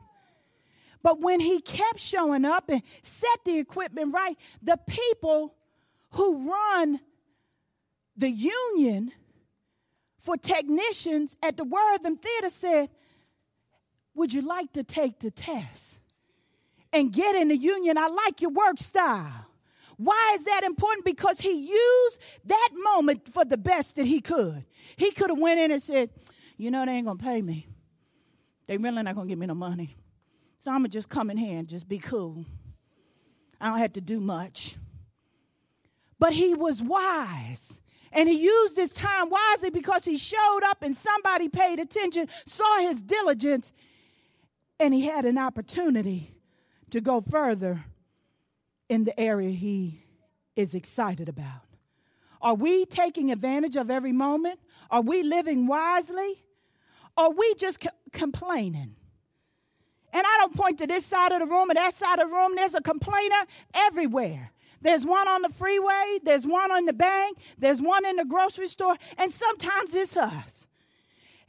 But 1.03 1.21
when 1.21 1.41
he 1.41 1.61
kept 1.61 2.01
showing 2.01 2.45
up 2.45 2.69
and 2.69 2.83
set 3.03 3.45
the 3.45 3.59
equipment 3.59 4.13
right, 4.13 4.37
the 4.63 4.79
people 4.87 5.55
who 6.11 6.49
run 6.49 7.01
the 8.17 8.31
union 8.31 9.13
for 10.19 10.37
technicians 10.37 11.37
at 11.43 11.57
the 11.57 11.65
Wortham 11.65 12.17
Theater 12.17 12.51
said, 12.51 12.91
Would 14.15 14.33
you 14.33 14.43
like 14.43 14.73
to 14.73 14.83
take 14.83 15.21
the 15.21 15.31
test 15.31 16.01
and 16.93 17.13
get 17.13 17.37
in 17.37 17.49
the 17.49 17.57
union? 17.57 17.97
I 17.97 18.09
like 18.09 18.43
your 18.43 18.51
work 18.51 18.79
style. 18.79 19.47
Why 19.97 20.37
is 20.39 20.45
that 20.45 20.63
important? 20.63 21.05
Because 21.05 21.41
he 21.41 21.53
used 21.53 22.21
that 22.47 22.69
moment 22.73 23.33
for 23.33 23.45
the 23.45 23.57
best 23.57 23.97
that 23.97 24.07
he 24.07 24.21
could. 24.21 24.65
He 24.97 25.11
could 25.11 25.31
have 25.31 25.39
went 25.39 25.59
in 25.59 25.73
and 25.73 25.83
said, 25.83 26.11
you 26.59 26.71
know 26.71 26.85
they 26.85 26.93
ain't 26.93 27.07
gonna 27.07 27.19
pay 27.19 27.41
me. 27.41 27.67
They 28.67 28.77
really 28.77 29.03
not 29.03 29.15
gonna 29.15 29.29
give 29.29 29.39
me 29.39 29.47
no 29.47 29.55
money. 29.55 29.97
So 30.61 30.71
I'm 30.71 30.79
gonna 30.79 30.89
just 30.89 31.09
come 31.09 31.31
in 31.31 31.37
here 31.37 31.59
and 31.59 31.69
just 31.69 31.89
be 31.89 31.99
cool. 31.99 32.45
I 33.61 33.71
don't 33.71 33.79
have 33.79 33.95
to 33.95 34.01
do 34.01 34.21
much. 34.21 34.77
But 36.19 36.33
he 36.33 36.55
was 36.55 36.83
wise. 36.83 37.81
And 38.11 38.29
he 38.29 38.37
used 38.43 38.77
his 38.77 38.93
time 38.93 39.31
wisely 39.31 39.71
because 39.71 40.05
he 40.05 40.17
showed 40.19 40.61
up 40.65 40.83
and 40.83 40.97
somebody 40.97 41.49
paid 41.49 41.79
attention, 41.79 42.29
saw 42.47 42.79
his 42.79 43.03
diligence, 43.03 43.71
and 44.81 44.93
he 44.95 45.03
had 45.07 45.25
an 45.25 45.39
opportunity 45.39 46.35
to 46.91 47.01
go 47.01 47.21
further 47.21 47.85
in 48.89 49.05
the 49.05 49.19
area 49.21 49.51
he 49.51 50.03
is 50.57 50.75
excited 50.75 51.29
about. 51.29 51.67
Are 52.41 52.55
we 52.55 52.87
taking 52.87 53.31
advantage 53.31 53.77
of 53.77 53.91
every 53.91 54.13
moment? 54.13 54.59
Are 54.91 55.03
we 55.03 55.23
living 55.23 55.67
wisely? 55.67 56.43
Or 57.19 57.33
we 57.33 57.55
just 57.55 57.85
complaining? 58.13 58.95
And 60.13 60.27
I 60.27 60.37
don't 60.39 60.55
point 60.55 60.79
to 60.79 60.87
this 60.87 61.05
side 61.05 61.33
of 61.33 61.41
the 61.41 61.47
room 61.47 61.71
or 61.71 61.75
that 61.75 61.93
side 61.93 62.21
of 62.21 62.31
the 62.31 62.35
room. 62.35 62.55
There's 62.55 62.75
a 62.75 62.81
complainer 62.81 63.45
everywhere. 63.75 64.53
There's 64.81 65.05
one 65.05 65.27
on 65.27 65.43
the 65.43 65.49
freeway, 65.49 66.19
there's 66.23 66.47
one 66.47 66.71
on 66.71 66.85
the 66.85 66.93
bank, 66.93 67.39
there's 67.59 67.83
one 67.83 68.07
in 68.07 68.15
the 68.15 68.25
grocery 68.25 68.69
store, 68.69 68.95
and 69.17 69.33
sometimes 69.33 69.93
it's 69.93 70.17
us. 70.17 70.69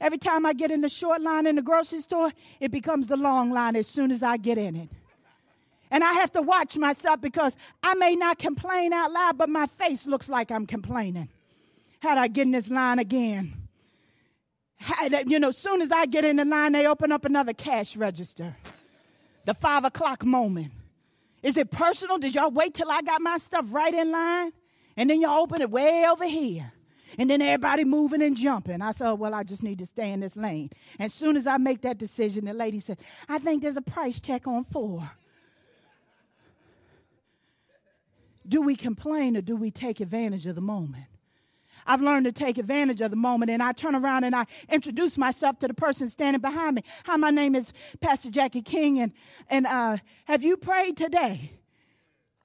Every 0.02 0.18
time 0.18 0.48
I 0.48 0.54
get 0.54 0.72
in 0.72 0.82
the 0.82 0.90
short 0.90 1.22
line 1.22 1.46
in 1.46 1.56
the 1.56 1.62
grocery 1.62 2.02
store, 2.02 2.32
it 2.60 2.72
becomes 2.72 3.06
the 3.06 3.18
long 3.18 3.52
line 3.52 3.76
as 3.76 3.86
soon 3.86 4.12
as 4.12 4.24
I 4.24 4.38
get 4.38 4.58
in 4.58 4.76
it. 4.76 4.90
And 5.92 6.04
I 6.04 6.14
have 6.14 6.32
to 6.32 6.42
watch 6.42 6.76
myself 6.78 7.22
because 7.22 7.56
I 7.84 7.94
may 7.96 8.16
not 8.16 8.40
complain 8.40 8.94
out 8.94 9.12
loud, 9.12 9.38
but 9.38 9.50
my 9.50 9.68
face 9.68 10.08
looks 10.08 10.28
like 10.28 10.52
I'm 10.52 10.66
complaining. 10.66 11.30
How'd 12.00 12.18
I 12.18 12.30
get 12.30 12.44
in 12.44 12.52
this 12.52 12.70
line 12.70 12.98
again? 12.98 13.69
You 15.28 15.40
know, 15.40 15.52
soon 15.52 15.82
as 15.82 15.92
I 15.92 16.06
get 16.06 16.24
in 16.24 16.38
the 16.38 16.46
line, 16.46 16.72
they 16.72 16.88
open 16.88 17.12
up 17.12 17.26
another 17.26 17.54
cash 17.54 17.98
register. 17.98 18.56
The 19.46 19.54
five 19.54 19.86
o'clock 19.86 20.24
moment. 20.24 20.72
Is 21.42 21.58
it 21.58 21.72
personal? 21.72 22.18
Did 22.18 22.36
y'all 22.36 22.52
wait 22.52 22.74
till 22.74 22.92
I 22.92 23.02
got 23.02 23.22
my 23.22 23.38
stuff 23.38 23.66
right 23.70 23.94
in 23.94 24.12
line? 24.12 24.52
And 24.98 25.10
then 25.10 25.22
y'all 25.22 25.42
open 25.42 25.62
it 25.62 25.72
way 25.72 26.06
over 26.10 26.28
here. 26.28 26.74
And 27.18 27.30
then 27.30 27.42
everybody 27.42 27.86
moving 27.86 28.22
and 28.22 28.36
jumping. 28.36 28.82
I 28.82 28.92
said, 28.92 29.10
oh, 29.10 29.16
well, 29.16 29.34
I 29.34 29.44
just 29.44 29.64
need 29.64 29.80
to 29.80 29.86
stay 29.86 30.12
in 30.12 30.20
this 30.20 30.36
lane. 30.36 30.70
As 31.00 31.14
soon 31.14 31.36
as 31.38 31.48
I 31.48 31.58
make 31.58 31.82
that 31.82 31.98
decision, 31.98 32.46
the 32.46 32.54
lady 32.54 32.80
said, 32.80 33.00
I 33.28 33.40
think 33.40 33.64
there's 33.64 33.78
a 33.78 33.82
price 33.82 34.20
check 34.20 34.48
on 34.48 34.66
four. 34.66 35.10
Do 38.48 38.62
we 38.62 38.76
complain 38.76 39.38
or 39.38 39.42
do 39.42 39.56
we 39.56 39.72
take 39.72 40.00
advantage 40.00 40.46
of 40.46 40.56
the 40.56 40.62
moment? 40.62 41.06
I've 41.90 42.02
learned 42.02 42.26
to 42.26 42.32
take 42.32 42.60
advantage 42.60 43.02
of 43.02 43.10
the 43.10 43.18
moment 43.18 43.50
and 43.50 43.64
I 43.64 43.72
turn 43.72 43.96
around 43.96 44.24
and 44.24 44.36
I 44.36 44.46
introduce 44.70 45.18
myself 45.18 45.58
to 45.60 45.68
the 45.68 45.74
person 45.74 46.08
standing 46.08 46.40
behind 46.40 46.76
me. 46.76 46.84
Hi, 47.08 47.18
my 47.18 47.32
name 47.32 47.56
is 47.56 47.74
Pastor 48.00 48.30
Jacqui 48.30 48.64
King 48.64 49.00
and, 49.00 49.12
and 49.50 49.66
uh, 49.66 49.98
have 50.26 50.44
you 50.44 50.56
prayed 50.56 50.98
today? 50.98 51.52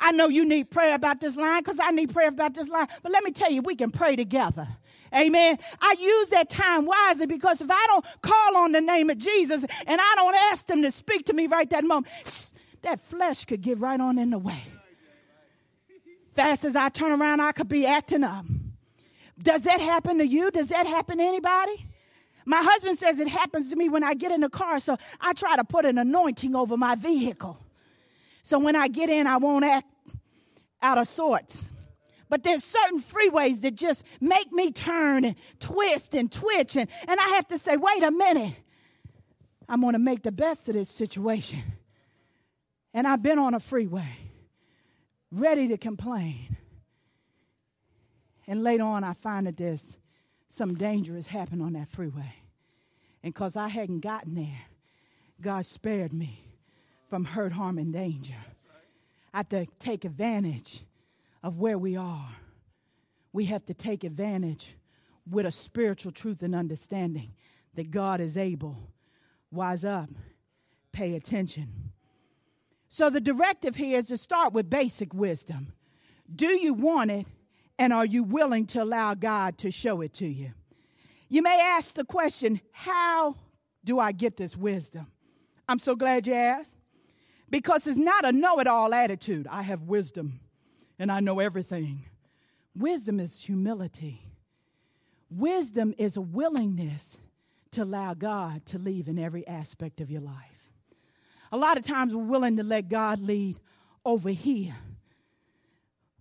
I 0.00 0.12
know 0.12 0.28
you 0.28 0.46
need 0.46 0.70
prayer 0.70 0.94
about 0.94 1.20
this 1.20 1.36
line 1.36 1.62
because 1.62 1.78
I 1.78 1.90
need 1.90 2.10
prayer 2.10 2.28
about 2.28 2.54
this 2.54 2.68
line. 2.68 2.86
But 3.02 3.12
let 3.12 3.22
me 3.22 3.32
tell 3.32 3.52
you, 3.52 3.60
we 3.60 3.76
can 3.76 3.90
pray 3.90 4.16
together. 4.16 4.66
Amen. 5.14 5.58
I 5.78 5.94
use 6.00 6.30
that 6.30 6.48
time 6.48 6.86
wisely 6.86 7.26
because 7.26 7.60
if 7.60 7.70
I 7.70 7.86
don't 7.86 8.04
call 8.22 8.56
on 8.56 8.72
the 8.72 8.80
name 8.80 9.10
of 9.10 9.18
Jesus 9.18 9.62
and 9.86 10.00
I 10.00 10.12
don't 10.16 10.34
ask 10.52 10.68
him 10.68 10.80
to 10.82 10.90
speak 10.90 11.26
to 11.26 11.34
me 11.34 11.48
right 11.48 11.68
that 11.68 11.84
moment, 11.84 12.52
that 12.80 12.98
flesh 12.98 13.44
could 13.44 13.60
get 13.60 13.78
right 13.78 14.00
on 14.00 14.18
in 14.18 14.30
the 14.30 14.38
way. 14.38 14.62
Fast 16.32 16.64
as 16.64 16.74
I 16.74 16.88
turn 16.88 17.20
around, 17.20 17.40
I 17.40 17.52
could 17.52 17.68
be 17.68 17.84
acting 17.84 18.24
up. 18.24 18.46
Does 19.40 19.62
that 19.62 19.80
happen 19.80 20.18
to 20.18 20.26
you? 20.26 20.50
Does 20.50 20.68
that 20.68 20.86
happen 20.86 21.18
to 21.18 21.24
anybody? 21.24 21.86
My 22.46 22.62
husband 22.62 22.98
says 22.98 23.20
it 23.20 23.28
happens 23.28 23.70
to 23.70 23.76
me 23.76 23.88
when 23.88 24.04
I 24.04 24.14
get 24.14 24.30
in 24.30 24.40
the 24.40 24.50
car, 24.50 24.78
so 24.78 24.96
I 25.20 25.32
try 25.32 25.56
to 25.56 25.64
put 25.64 25.86
an 25.86 25.98
anointing 25.98 26.54
over 26.54 26.76
my 26.76 26.94
vehicle. 26.94 27.58
So 28.42 28.58
when 28.58 28.76
I 28.76 28.88
get 28.88 29.08
in, 29.08 29.26
I 29.26 29.38
won't 29.38 29.64
act 29.64 29.88
out 30.82 30.98
of 30.98 31.08
sorts. 31.08 31.72
But 32.28 32.42
there's 32.42 32.64
certain 32.64 33.00
freeways 33.00 33.62
that 33.62 33.74
just 33.74 34.04
make 34.20 34.52
me 34.52 34.72
turn 34.72 35.24
and 35.24 35.36
twist 35.58 36.14
and 36.14 36.30
twitch, 36.30 36.76
and, 36.76 36.90
and 37.08 37.18
I 37.18 37.28
have 37.30 37.48
to 37.48 37.58
say, 37.58 37.76
wait 37.76 38.02
a 38.02 38.10
minute. 38.10 38.54
I'm 39.68 39.80
going 39.80 39.94
to 39.94 39.98
make 39.98 40.22
the 40.22 40.32
best 40.32 40.68
of 40.68 40.74
this 40.74 40.90
situation. 40.90 41.62
And 42.92 43.06
I've 43.08 43.22
been 43.22 43.38
on 43.38 43.54
a 43.54 43.60
freeway, 43.60 44.08
ready 45.32 45.68
to 45.68 45.78
complain. 45.78 46.56
And 48.46 48.62
later 48.62 48.84
on, 48.84 49.04
I 49.04 49.14
find 49.14 49.46
that 49.46 49.56
there's 49.56 49.98
some 50.48 50.74
dangerous 50.74 51.26
happened 51.26 51.62
on 51.62 51.72
that 51.72 51.88
freeway. 51.88 52.34
And 53.22 53.32
because 53.32 53.56
I 53.56 53.68
hadn't 53.68 54.00
gotten 54.00 54.34
there, 54.34 54.60
God 55.40 55.66
spared 55.66 56.12
me 56.12 56.44
from 57.08 57.24
hurt, 57.24 57.52
harm, 57.52 57.78
and 57.78 57.92
danger. 57.92 58.36
I 59.32 59.38
have 59.38 59.48
to 59.50 59.66
take 59.78 60.04
advantage 60.04 60.84
of 61.42 61.58
where 61.58 61.78
we 61.78 61.96
are. 61.96 62.28
We 63.32 63.46
have 63.46 63.64
to 63.66 63.74
take 63.74 64.04
advantage 64.04 64.76
with 65.28 65.46
a 65.46 65.52
spiritual 65.52 66.12
truth 66.12 66.42
and 66.42 66.54
understanding 66.54 67.34
that 67.74 67.90
God 67.90 68.20
is 68.20 68.36
able. 68.36 68.76
Wise 69.50 69.84
up, 69.84 70.08
pay 70.92 71.16
attention. 71.16 71.92
So, 72.88 73.10
the 73.10 73.20
directive 73.20 73.74
here 73.74 73.98
is 73.98 74.08
to 74.08 74.16
start 74.16 74.52
with 74.52 74.70
basic 74.70 75.12
wisdom. 75.12 75.72
Do 76.32 76.46
you 76.46 76.74
want 76.74 77.10
it, 77.10 77.26
and 77.78 77.92
are 77.92 78.06
you 78.06 78.22
willing 78.22 78.66
to 78.68 78.82
allow 78.82 79.14
God 79.14 79.58
to 79.58 79.70
show 79.70 80.00
it 80.00 80.14
to 80.14 80.26
you? 80.26 80.52
You 81.28 81.42
may 81.42 81.60
ask 81.60 81.94
the 81.94 82.04
question, 82.04 82.60
How 82.72 83.36
do 83.84 83.98
I 83.98 84.12
get 84.12 84.36
this 84.36 84.56
wisdom? 84.56 85.06
I'm 85.68 85.78
so 85.78 85.96
glad 85.96 86.26
you 86.26 86.34
asked. 86.34 86.76
Because 87.50 87.86
it's 87.86 87.98
not 87.98 88.24
a 88.24 88.32
know 88.32 88.58
it 88.58 88.66
all 88.66 88.94
attitude. 88.94 89.46
I 89.48 89.62
have 89.62 89.82
wisdom 89.82 90.40
and 90.98 91.10
I 91.10 91.20
know 91.20 91.40
everything. 91.40 92.04
Wisdom 92.76 93.20
is 93.20 93.40
humility. 93.40 94.20
Wisdom 95.30 95.94
is 95.98 96.16
a 96.16 96.20
willingness 96.20 97.18
to 97.72 97.82
allow 97.82 98.14
God 98.14 98.64
to 98.66 98.78
lead 98.78 99.08
in 99.08 99.18
every 99.18 99.46
aspect 99.46 100.00
of 100.00 100.10
your 100.10 100.20
life. 100.20 100.72
A 101.52 101.56
lot 101.56 101.76
of 101.76 101.84
times 101.84 102.14
we're 102.14 102.22
willing 102.22 102.56
to 102.56 102.62
let 102.62 102.88
God 102.88 103.20
lead 103.20 103.58
over 104.04 104.30
here, 104.30 104.74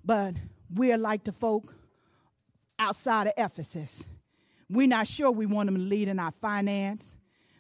but 0.04 0.36
we're 0.74 0.98
like 0.98 1.24
the 1.24 1.32
folk 1.32 1.74
outside 2.80 3.28
of 3.28 3.34
Ephesus. 3.38 4.06
We're 4.70 4.88
not 4.88 5.08
sure 5.08 5.32
we 5.32 5.46
want 5.46 5.68
them 5.68 5.76
to 5.76 5.84
lead 5.84 6.08
in 6.08 6.20
our 6.20 6.32
finance. 6.42 7.14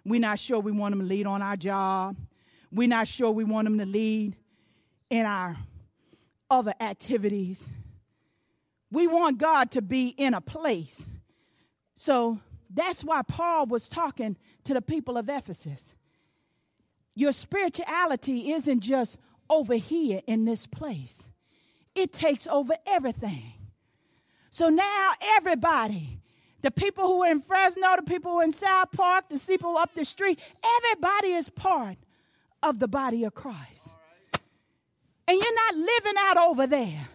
We're 0.05 0.19
not 0.19 0.39
sure 0.39 0.59
we 0.59 0.71
want 0.71 0.93
them 0.93 1.01
to 1.01 1.05
lead 1.05 1.27
on 1.27 1.41
our 1.41 1.55
job. 1.55 2.15
We're 2.71 2.87
not 2.87 3.07
sure 3.07 3.31
we 3.31 3.43
want 3.43 3.65
them 3.65 3.77
to 3.77 3.85
lead 3.85 4.35
in 5.09 5.25
our 5.25 5.55
other 6.49 6.73
activities. 6.79 7.69
We 8.91 9.07
want 9.07 9.37
God 9.37 9.71
to 9.71 9.81
be 9.81 10.07
in 10.07 10.33
a 10.33 10.41
place. 10.41 11.05
So 11.95 12.39
that's 12.69 13.03
why 13.03 13.21
Paul 13.21 13.67
was 13.67 13.87
talking 13.87 14.35
to 14.63 14.73
the 14.73 14.81
people 14.81 15.17
of 15.17 15.29
Ephesus. 15.29 15.95
Your 17.15 17.31
spirituality 17.31 18.51
isn't 18.53 18.79
just 18.79 19.17
over 19.49 19.75
here 19.75 20.21
in 20.25 20.45
this 20.45 20.65
place, 20.65 21.29
it 21.95 22.13
takes 22.13 22.47
over 22.47 22.75
everything. 22.85 23.53
So 24.49 24.69
now 24.69 25.11
everybody, 25.35 26.19
the 26.61 26.71
people 26.71 27.07
who 27.07 27.23
are 27.23 27.31
in 27.31 27.41
Fresno, 27.41 27.95
the 27.95 28.03
people 28.03 28.31
who 28.31 28.39
are 28.39 28.43
in 28.43 28.53
South 28.53 28.91
Park, 28.91 29.29
the 29.29 29.39
people 29.39 29.77
up 29.77 29.93
the 29.93 30.05
street, 30.05 30.39
everybody 30.63 31.33
is 31.33 31.49
part 31.49 31.97
of 32.61 32.79
the 32.79 32.87
body 32.87 33.23
of 33.23 33.33
Christ. 33.33 33.89
And 35.27 35.37
you're 35.37 35.55
not 35.55 35.75
living 35.75 36.13
out 36.19 36.37
over 36.37 36.67
there. 36.67 37.07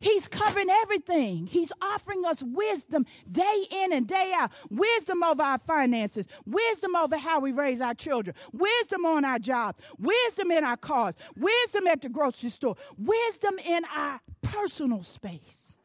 He's 0.00 0.26
covering 0.26 0.70
everything. 0.70 1.46
He's 1.46 1.72
offering 1.82 2.24
us 2.24 2.42
wisdom 2.42 3.04
day 3.30 3.66
in 3.70 3.92
and 3.92 4.08
day 4.08 4.32
out. 4.34 4.50
Wisdom 4.70 5.22
over 5.22 5.42
our 5.42 5.58
finances, 5.58 6.26
wisdom 6.46 6.96
over 6.96 7.18
how 7.18 7.40
we 7.40 7.52
raise 7.52 7.82
our 7.82 7.92
children, 7.92 8.34
wisdom 8.52 9.04
on 9.04 9.26
our 9.26 9.38
job, 9.38 9.76
wisdom 9.98 10.50
in 10.50 10.64
our 10.64 10.78
cars, 10.78 11.16
wisdom 11.36 11.86
at 11.86 12.00
the 12.00 12.08
grocery 12.08 12.48
store, 12.48 12.76
wisdom 12.96 13.58
in 13.58 13.84
our 13.94 14.20
personal 14.40 15.02
space. 15.02 15.76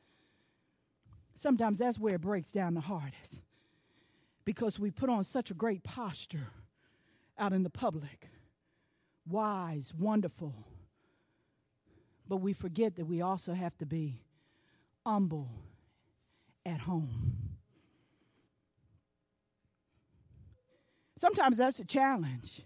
Sometimes 1.36 1.78
that's 1.78 1.99
where 1.99 2.15
it 2.15 2.21
breaks 2.21 2.51
down 2.51 2.73
the 2.73 2.82
hardest 2.82 3.41
because 4.45 4.80
we 4.80 4.91
put 4.91 5.10
on 5.10 5.25
such 5.25 5.51
a 5.51 5.54
great 5.54 5.84
posture 5.84 6.47
out 7.38 7.51
in 7.51 7.63
the 7.63 7.69
public 7.69 8.30
wise, 9.28 9.93
wonderful 9.99 10.54
but 12.28 12.38
we 12.38 12.54
forget 12.54 12.96
that 12.96 13.06
we 13.06 13.22
also 13.22 13.54
have 13.54 13.78
to 13.78 13.86
be 13.86 14.22
humble 15.06 15.50
at 16.66 16.80
home. 16.80 17.38
Sometimes 21.18 21.58
that's 21.58 21.80
a 21.80 21.86
challenge. 21.86 22.62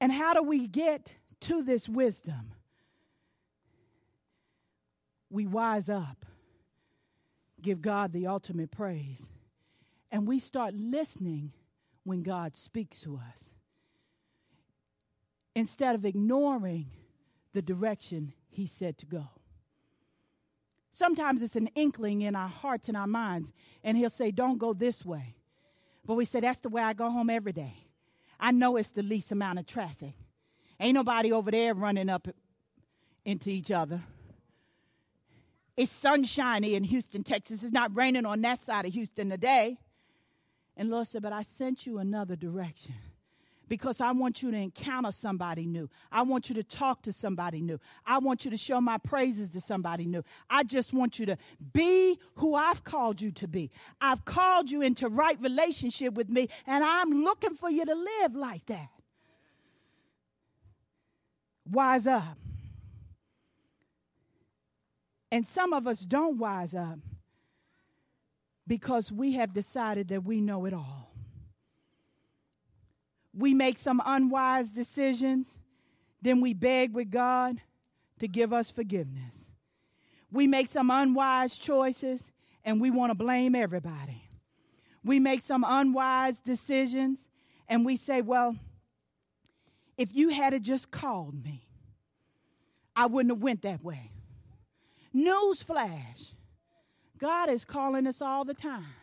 And 0.00 0.12
how 0.12 0.34
do 0.34 0.42
we 0.42 0.66
get 0.66 1.14
to 1.40 1.62
this 1.62 1.88
wisdom? 1.88 2.52
We 5.30 5.46
wise 5.46 5.88
up, 5.88 6.26
give 7.60 7.80
God 7.80 8.12
the 8.12 8.26
ultimate 8.26 8.70
praise, 8.70 9.30
and 10.10 10.28
we 10.28 10.38
start 10.38 10.74
listening 10.74 11.52
when 12.04 12.22
God 12.22 12.54
speaks 12.54 13.00
to 13.00 13.18
us. 13.32 13.50
Instead 15.54 15.94
of 15.94 16.04
ignoring 16.04 16.86
the 17.52 17.62
direction 17.62 18.32
he 18.48 18.66
said 18.66 18.98
to 18.98 19.06
go. 19.06 19.28
Sometimes 20.90 21.42
it's 21.42 21.56
an 21.56 21.68
inkling 21.74 22.20
in 22.22 22.36
our 22.36 22.48
hearts 22.48 22.88
and 22.88 22.96
our 22.96 23.06
minds, 23.06 23.52
and 23.82 23.96
he'll 23.96 24.10
say, 24.10 24.30
Don't 24.30 24.58
go 24.58 24.72
this 24.74 25.04
way. 25.04 25.34
But 26.04 26.14
we 26.14 26.24
say, 26.24 26.40
That's 26.40 26.60
the 26.60 26.68
way 26.68 26.82
I 26.82 26.92
go 26.92 27.10
home 27.10 27.30
every 27.30 27.52
day. 27.52 27.74
I 28.38 28.50
know 28.50 28.76
it's 28.76 28.90
the 28.90 29.02
least 29.02 29.32
amount 29.32 29.58
of 29.58 29.66
traffic. 29.66 30.12
Ain't 30.78 30.94
nobody 30.94 31.32
over 31.32 31.50
there 31.50 31.74
running 31.74 32.08
up 32.08 32.28
into 33.24 33.50
each 33.50 33.70
other. 33.70 34.00
It's 35.76 35.92
sunshiny 35.92 36.74
in 36.74 36.84
Houston, 36.84 37.22
Texas. 37.22 37.62
It's 37.62 37.72
not 37.72 37.96
raining 37.96 38.26
on 38.26 38.42
that 38.42 38.58
side 38.58 38.84
of 38.84 38.92
Houston 38.92 39.30
today. 39.30 39.78
And 40.76 40.90
Lord 40.90 41.06
said, 41.06 41.22
But 41.22 41.32
I 41.32 41.42
sent 41.42 41.86
you 41.86 41.98
another 41.98 42.36
direction 42.36 42.94
because 43.72 44.02
I 44.02 44.12
want 44.12 44.42
you 44.42 44.50
to 44.50 44.56
encounter 44.58 45.10
somebody 45.10 45.64
new. 45.64 45.88
I 46.12 46.20
want 46.20 46.50
you 46.50 46.54
to 46.56 46.62
talk 46.62 47.00
to 47.04 47.10
somebody 47.10 47.62
new. 47.62 47.80
I 48.04 48.18
want 48.18 48.44
you 48.44 48.50
to 48.50 48.56
show 48.58 48.82
my 48.82 48.98
praises 48.98 49.48
to 49.48 49.62
somebody 49.62 50.04
new. 50.04 50.22
I 50.50 50.62
just 50.62 50.92
want 50.92 51.18
you 51.18 51.24
to 51.24 51.38
be 51.72 52.18
who 52.34 52.54
I've 52.54 52.84
called 52.84 53.22
you 53.22 53.30
to 53.30 53.48
be. 53.48 53.70
I've 53.98 54.26
called 54.26 54.70
you 54.70 54.82
into 54.82 55.08
right 55.08 55.40
relationship 55.40 56.12
with 56.12 56.28
me, 56.28 56.50
and 56.66 56.84
I'm 56.84 57.24
looking 57.24 57.54
for 57.54 57.70
you 57.70 57.86
to 57.86 57.94
live 57.94 58.34
like 58.34 58.66
that. 58.66 58.90
Wise 61.64 62.06
up. 62.06 62.36
And 65.30 65.46
some 65.46 65.72
of 65.72 65.86
us 65.86 66.00
don't 66.00 66.36
wise 66.36 66.74
up 66.74 66.98
because 68.66 69.10
we 69.10 69.32
have 69.32 69.54
decided 69.54 70.08
that 70.08 70.24
we 70.24 70.42
know 70.42 70.66
it 70.66 70.74
all 70.74 71.11
we 73.34 73.54
make 73.54 73.78
some 73.78 74.02
unwise 74.04 74.70
decisions, 74.70 75.58
then 76.20 76.40
we 76.40 76.54
beg 76.54 76.94
with 76.94 77.10
God 77.10 77.60
to 78.20 78.28
give 78.28 78.52
us 78.52 78.70
forgiveness. 78.70 79.50
We 80.30 80.46
make 80.46 80.68
some 80.68 80.90
unwise 80.90 81.58
choices 81.58 82.30
and 82.64 82.80
we 82.80 82.90
want 82.90 83.10
to 83.10 83.14
blame 83.14 83.54
everybody. 83.54 84.28
We 85.04 85.18
make 85.18 85.40
some 85.40 85.64
unwise 85.66 86.38
decisions 86.38 87.28
and 87.68 87.84
we 87.84 87.96
say, 87.96 88.22
well, 88.22 88.56
if 89.96 90.14
you 90.14 90.28
had 90.28 90.60
just 90.62 90.90
called 90.90 91.42
me, 91.44 91.66
I 92.94 93.06
wouldn't 93.06 93.32
have 93.32 93.42
went 93.42 93.62
that 93.62 93.82
way. 93.82 94.10
Newsflash. 95.14 96.32
God 97.18 97.50
is 97.50 97.64
calling 97.64 98.06
us 98.06 98.20
all 98.20 98.44
the 98.44 98.54
time. 98.54 98.94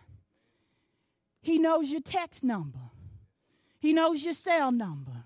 He 1.42 1.58
knows 1.58 1.90
your 1.90 2.02
text 2.02 2.44
number. 2.44 2.80
He 3.80 3.94
knows 3.94 4.24
your 4.24 4.34
cell 4.34 4.72
number. 4.72 5.24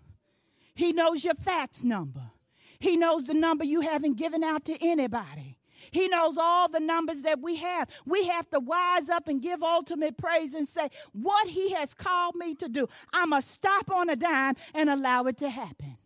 He 0.75 0.93
knows 0.93 1.23
your 1.23 1.35
fax 1.35 1.83
number. 1.83 2.31
He 2.79 2.97
knows 2.97 3.27
the 3.27 3.33
number 3.33 3.63
you 3.63 3.81
haven't 3.81 4.17
given 4.17 4.43
out 4.43 4.65
to 4.65 4.77
anybody. 4.85 5.57
He 5.91 6.07
knows 6.07 6.37
all 6.37 6.69
the 6.69 6.79
numbers 6.79 7.23
that 7.23 7.41
we 7.41 7.57
have. 7.57 7.89
We 8.05 8.27
have 8.27 8.49
to 8.51 8.59
wise 8.59 9.09
up 9.09 9.27
and 9.27 9.41
give 9.41 9.61
ultimate 9.63 10.17
praise 10.17 10.53
and 10.53 10.67
say, 10.67 10.89
What 11.11 11.47
He 11.47 11.73
has 11.73 11.93
called 11.93 12.35
me 12.35 12.55
to 12.55 12.69
do, 12.69 12.87
I 13.11 13.25
must 13.25 13.51
stop 13.51 13.91
on 13.91 14.09
a 14.09 14.15
dime 14.15 14.55
and 14.73 14.89
allow 14.89 15.25
it 15.25 15.37
to 15.39 15.49
happen. 15.49 15.97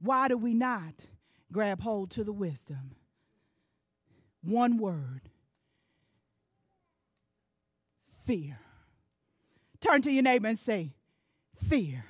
Why 0.00 0.28
do 0.28 0.36
we 0.36 0.54
not 0.54 1.06
grab 1.52 1.80
hold 1.80 2.10
to 2.12 2.24
the 2.24 2.32
wisdom? 2.32 2.94
One 4.42 4.78
word 4.78 5.30
fear. 8.24 8.58
Turn 9.80 10.02
to 10.02 10.10
your 10.10 10.22
neighbor 10.22 10.48
and 10.48 10.58
say, 10.58 10.92
Fear. 11.68 12.04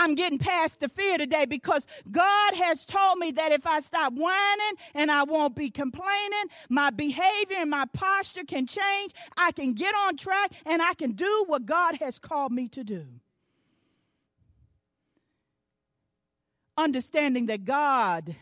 I'm 0.00 0.14
getting 0.14 0.38
past 0.38 0.80
the 0.80 0.88
fear 0.88 1.18
today 1.18 1.44
because 1.44 1.86
God 2.10 2.54
has 2.54 2.86
told 2.86 3.18
me 3.18 3.32
that 3.32 3.52
if 3.52 3.66
I 3.66 3.80
stop 3.80 4.14
whining 4.14 4.72
and 4.94 5.10
I 5.10 5.24
won't 5.24 5.54
be 5.54 5.70
complaining, 5.70 6.44
my 6.70 6.88
behavior 6.88 7.58
and 7.58 7.68
my 7.68 7.84
posture 7.92 8.44
can 8.44 8.66
change. 8.66 9.12
I 9.36 9.52
can 9.52 9.74
get 9.74 9.94
on 9.94 10.16
track 10.16 10.52
and 10.64 10.80
I 10.80 10.94
can 10.94 11.12
do 11.12 11.44
what 11.48 11.66
God 11.66 11.96
has 11.96 12.18
called 12.18 12.50
me 12.50 12.68
to 12.68 12.82
do. 12.82 13.04
Understanding 16.78 17.46
that 17.46 17.66
God 17.66 18.34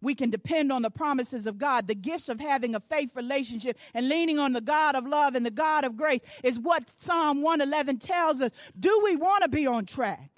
we 0.00 0.14
can 0.14 0.30
depend 0.30 0.70
on 0.70 0.82
the 0.82 0.90
promises 0.90 1.46
of 1.46 1.58
God. 1.58 1.88
The 1.88 1.94
gifts 1.94 2.28
of 2.28 2.38
having 2.38 2.74
a 2.74 2.80
faith 2.80 3.10
relationship 3.16 3.78
and 3.94 4.08
leaning 4.08 4.38
on 4.38 4.52
the 4.52 4.60
God 4.60 4.94
of 4.94 5.06
love 5.06 5.34
and 5.34 5.44
the 5.44 5.50
God 5.50 5.84
of 5.84 5.96
grace 5.96 6.20
is 6.44 6.58
what 6.58 6.88
Psalm 7.00 7.42
111 7.42 7.98
tells 7.98 8.40
us. 8.40 8.52
Do 8.78 9.00
we 9.04 9.16
want 9.16 9.42
to 9.42 9.48
be 9.48 9.66
on 9.66 9.86
track? 9.86 10.30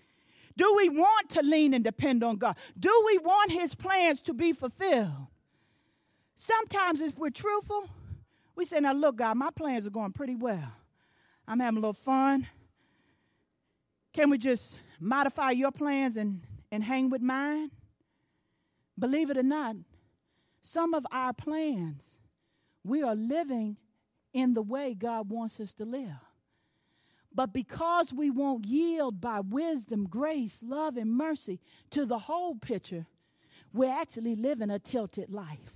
Do 0.56 0.74
we 0.76 0.88
want 0.88 1.30
to 1.30 1.42
lean 1.42 1.74
and 1.74 1.84
depend 1.84 2.22
on 2.22 2.36
God? 2.36 2.56
Do 2.78 3.02
we 3.06 3.18
want 3.18 3.52
His 3.52 3.74
plans 3.74 4.20
to 4.22 4.34
be 4.34 4.52
fulfilled? 4.52 5.26
Sometimes, 6.34 7.02
if 7.02 7.18
we're 7.18 7.30
truthful, 7.30 7.88
we 8.56 8.64
say, 8.64 8.80
Now, 8.80 8.92
look, 8.92 9.16
God, 9.16 9.36
my 9.36 9.50
plans 9.50 9.86
are 9.86 9.90
going 9.90 10.12
pretty 10.12 10.36
well. 10.36 10.72
I'm 11.46 11.60
having 11.60 11.78
a 11.78 11.80
little 11.80 11.92
fun. 11.92 12.46
Can 14.12 14.30
we 14.30 14.38
just 14.38 14.78
modify 14.98 15.50
your 15.50 15.70
plans 15.70 16.16
and, 16.16 16.40
and 16.72 16.82
hang 16.82 17.10
with 17.10 17.22
mine? 17.22 17.70
Believe 19.00 19.30
it 19.30 19.38
or 19.38 19.42
not, 19.42 19.76
some 20.60 20.92
of 20.94 21.06
our 21.10 21.32
plans, 21.32 22.18
we 22.84 23.02
are 23.02 23.14
living 23.14 23.78
in 24.32 24.54
the 24.54 24.62
way 24.62 24.94
God 24.94 25.30
wants 25.30 25.58
us 25.58 25.72
to 25.74 25.84
live. 25.84 26.20
But 27.34 27.52
because 27.52 28.12
we 28.12 28.30
won't 28.30 28.66
yield 28.66 29.20
by 29.20 29.40
wisdom, 29.40 30.04
grace, 30.04 30.62
love, 30.62 30.96
and 30.96 31.10
mercy 31.10 31.60
to 31.90 32.04
the 32.04 32.18
whole 32.18 32.54
picture, 32.56 33.06
we're 33.72 33.92
actually 33.92 34.34
living 34.34 34.70
a 34.70 34.78
tilted 34.78 35.30
life. 35.30 35.74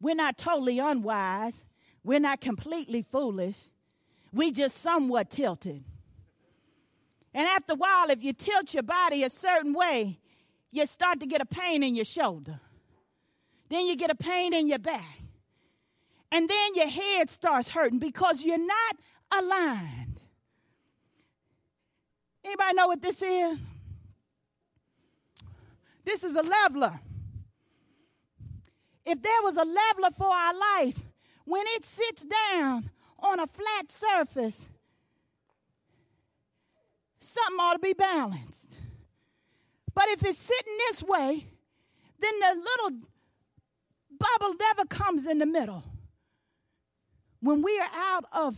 We're 0.00 0.14
not 0.14 0.36
totally 0.36 0.78
unwise, 0.78 1.66
we're 2.02 2.20
not 2.20 2.40
completely 2.40 3.02
foolish, 3.02 3.58
we 4.32 4.50
just 4.50 4.78
somewhat 4.78 5.30
tilted. 5.30 5.84
And 7.32 7.46
after 7.46 7.74
a 7.74 7.76
while, 7.76 8.10
if 8.10 8.22
you 8.22 8.32
tilt 8.32 8.74
your 8.74 8.82
body 8.82 9.22
a 9.22 9.30
certain 9.30 9.72
way, 9.72 10.18
you 10.74 10.86
start 10.86 11.20
to 11.20 11.26
get 11.26 11.40
a 11.40 11.46
pain 11.46 11.82
in 11.82 11.94
your 11.94 12.04
shoulder. 12.04 12.58
Then 13.68 13.86
you 13.86 13.96
get 13.96 14.10
a 14.10 14.14
pain 14.14 14.52
in 14.52 14.66
your 14.66 14.80
back. 14.80 15.20
And 16.32 16.48
then 16.48 16.74
your 16.74 16.88
head 16.88 17.30
starts 17.30 17.68
hurting 17.68 18.00
because 18.00 18.42
you're 18.42 18.58
not 18.58 18.96
aligned. 19.30 20.20
Anybody 22.44 22.74
know 22.74 22.88
what 22.88 23.00
this 23.00 23.22
is? 23.22 23.58
This 26.04 26.24
is 26.24 26.34
a 26.34 26.42
leveler. 26.42 27.00
If 29.06 29.22
there 29.22 29.42
was 29.42 29.56
a 29.56 29.64
leveler 29.64 30.10
for 30.16 30.26
our 30.26 30.54
life, 30.54 30.98
when 31.44 31.64
it 31.68 31.84
sits 31.84 32.24
down 32.24 32.90
on 33.20 33.38
a 33.38 33.46
flat 33.46 33.92
surface, 33.92 34.68
something 37.20 37.60
ought 37.60 37.74
to 37.74 37.78
be 37.78 37.92
balanced. 37.92 38.78
But 39.94 40.08
if 40.08 40.24
it's 40.24 40.38
sitting 40.38 40.76
this 40.88 41.02
way, 41.02 41.46
then 42.18 42.32
the 42.40 42.54
little 42.56 42.98
bubble 44.18 44.54
never 44.58 44.84
comes 44.86 45.26
in 45.26 45.38
the 45.38 45.46
middle. 45.46 45.84
When 47.40 47.62
we 47.62 47.78
are 47.78 47.90
out 47.94 48.24
of 48.32 48.56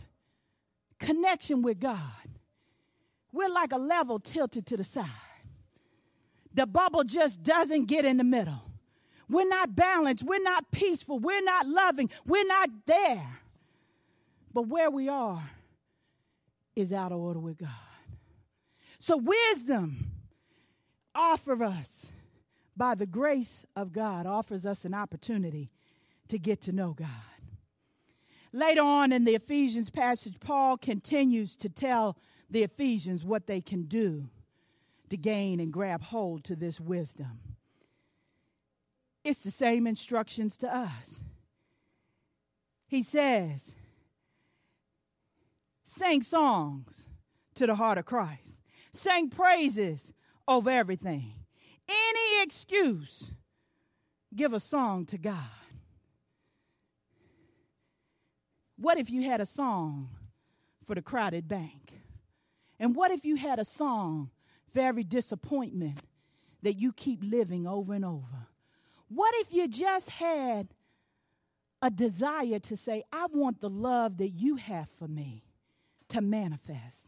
connection 0.99 1.61
with 1.61 1.79
God, 1.79 1.99
we're 3.31 3.49
like 3.49 3.73
a 3.73 3.77
level 3.77 4.19
tilted 4.19 4.65
to 4.67 4.77
the 4.77 4.83
side. 4.83 5.05
The 6.53 6.65
bubble 6.65 7.03
just 7.03 7.43
doesn't 7.43 7.85
get 7.85 8.05
in 8.05 8.17
the 8.17 8.23
middle. 8.23 8.61
We're 9.29 9.47
not 9.47 9.75
balanced. 9.75 10.23
We're 10.23 10.41
not 10.41 10.71
peaceful. 10.71 11.19
We're 11.19 11.43
not 11.43 11.67
loving. 11.67 12.09
We're 12.25 12.47
not 12.47 12.69
there. 12.85 13.39
But 14.53 14.63
where 14.67 14.89
we 14.89 15.09
are 15.09 15.43
is 16.75 16.93
out 16.93 17.11
of 17.11 17.19
order 17.19 17.39
with 17.39 17.57
God. 17.57 17.69
So, 18.99 19.17
wisdom 19.17 20.06
offer 21.17 21.63
us, 21.63 22.11
by 22.75 22.93
the 22.95 23.07
grace 23.07 23.65
of 23.75 23.91
God, 23.91 24.25
offers 24.27 24.65
us 24.65 24.85
an 24.85 24.93
opportunity 24.93 25.71
to 26.27 26.37
get 26.37 26.61
to 26.61 26.71
know 26.71 26.93
God. 26.93 27.07
Later 28.53 28.81
on 28.81 29.11
in 29.11 29.25
the 29.25 29.35
Ephesians 29.35 29.89
passage, 29.89 30.39
Paul 30.39 30.77
continues 30.77 31.55
to 31.57 31.69
tell 31.69 32.17
the 32.49 32.63
Ephesians 32.63 33.25
what 33.25 33.47
they 33.47 33.61
can 33.61 33.83
do 33.83 34.29
to 35.09 35.17
gain 35.17 35.59
and 35.59 35.73
grab 35.73 36.01
hold 36.01 36.43
to 36.45 36.55
this 36.55 36.79
wisdom. 36.79 37.39
It's 39.23 39.43
the 39.43 39.51
same 39.51 39.87
instructions 39.87 40.55
to 40.57 40.73
us. 40.73 41.19
He 42.87 43.03
says, 43.03 43.75
sing 45.83 46.21
songs 46.21 47.09
to 47.55 47.67
the 47.67 47.75
heart 47.75 47.97
of 47.97 48.05
Christ, 48.05 48.57
sing 48.93 49.29
praises 49.29 50.13
over 50.47 50.69
everything. 50.69 51.33
Any 51.89 52.43
excuse, 52.43 53.31
give 54.35 54.53
a 54.53 54.59
song 54.59 55.05
to 55.07 55.17
God. 55.17 55.35
What 58.77 58.97
if 58.97 59.09
you 59.09 59.23
had 59.23 59.41
a 59.41 59.45
song 59.45 60.09
for 60.85 60.95
the 60.95 61.01
crowded 61.01 61.47
bank? 61.47 61.93
And 62.79 62.95
what 62.95 63.11
if 63.11 63.25
you 63.25 63.35
had 63.35 63.59
a 63.59 63.65
song 63.65 64.29
for 64.73 64.81
every 64.81 65.03
disappointment 65.03 65.99
that 66.61 66.73
you 66.73 66.93
keep 66.93 67.19
living 67.23 67.65
over 67.65 67.93
and 67.93 68.05
over? 68.05 68.47
What 69.09 69.33
if 69.37 69.53
you 69.53 69.67
just 69.67 70.09
had 70.09 70.67
a 71.81 71.89
desire 71.89 72.59
to 72.59 72.77
say, 72.77 73.03
I 73.11 73.27
want 73.31 73.61
the 73.61 73.69
love 73.69 74.17
that 74.17 74.29
you 74.29 74.57
have 74.57 74.89
for 74.99 75.07
me 75.07 75.43
to 76.09 76.21
manifest? 76.21 77.06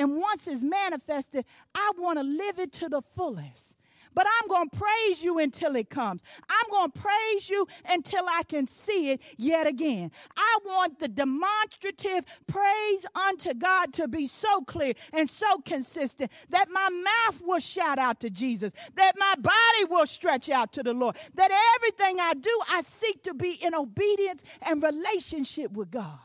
And 0.00 0.16
once 0.16 0.48
it's 0.48 0.62
manifested, 0.62 1.44
I 1.74 1.92
want 1.98 2.18
to 2.18 2.22
live 2.22 2.58
it 2.58 2.72
to 2.72 2.88
the 2.88 3.02
fullest. 3.14 3.74
But 4.14 4.26
I'm 4.26 4.48
going 4.48 4.70
to 4.70 4.76
praise 4.78 5.22
you 5.22 5.38
until 5.40 5.76
it 5.76 5.90
comes. 5.90 6.22
I'm 6.48 6.70
going 6.70 6.90
to 6.90 6.98
praise 6.98 7.50
you 7.50 7.66
until 7.86 8.24
I 8.26 8.42
can 8.44 8.66
see 8.66 9.10
it 9.10 9.20
yet 9.36 9.66
again. 9.66 10.10
I 10.38 10.58
want 10.64 11.00
the 11.00 11.08
demonstrative 11.08 12.24
praise 12.46 13.04
unto 13.14 13.52
God 13.52 13.92
to 13.92 14.08
be 14.08 14.26
so 14.26 14.62
clear 14.62 14.94
and 15.12 15.28
so 15.28 15.58
consistent 15.58 16.32
that 16.48 16.70
my 16.70 16.88
mouth 16.88 17.42
will 17.42 17.60
shout 17.60 17.98
out 17.98 18.20
to 18.20 18.30
Jesus, 18.30 18.72
that 18.94 19.18
my 19.18 19.34
body 19.36 19.84
will 19.90 20.06
stretch 20.06 20.48
out 20.48 20.72
to 20.72 20.82
the 20.82 20.94
Lord, 20.94 21.16
that 21.34 21.50
everything 21.76 22.20
I 22.20 22.32
do, 22.32 22.60
I 22.70 22.80
seek 22.80 23.22
to 23.24 23.34
be 23.34 23.50
in 23.62 23.74
obedience 23.74 24.44
and 24.62 24.82
relationship 24.82 25.72
with 25.72 25.90
God. 25.90 26.18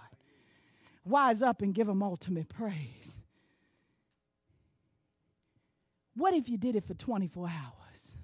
Wise 1.04 1.42
up 1.42 1.62
and 1.62 1.76
give 1.76 1.90
him 1.90 2.02
ultimate 2.02 2.48
praise. 2.48 3.18
What 6.16 6.34
if 6.34 6.50
you 6.50 6.58
did 6.58 6.76
it 6.76 6.86
for 6.86 6.94
24 6.94 7.48
hours? 7.48 8.18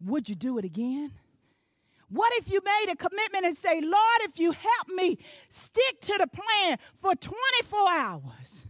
Would 0.00 0.28
you 0.28 0.34
do 0.34 0.58
it 0.58 0.64
again? 0.64 1.12
What 2.08 2.32
if 2.36 2.50
you 2.50 2.60
made 2.64 2.92
a 2.92 2.96
commitment 2.96 3.44
and 3.46 3.56
say, 3.56 3.80
Lord, 3.80 4.20
if 4.22 4.38
you 4.38 4.52
help 4.52 4.88
me 4.94 5.18
stick 5.48 6.00
to 6.02 6.18
the 6.18 6.26
plan 6.26 6.78
for 7.00 7.14
24 7.14 7.90
hours, 7.90 8.66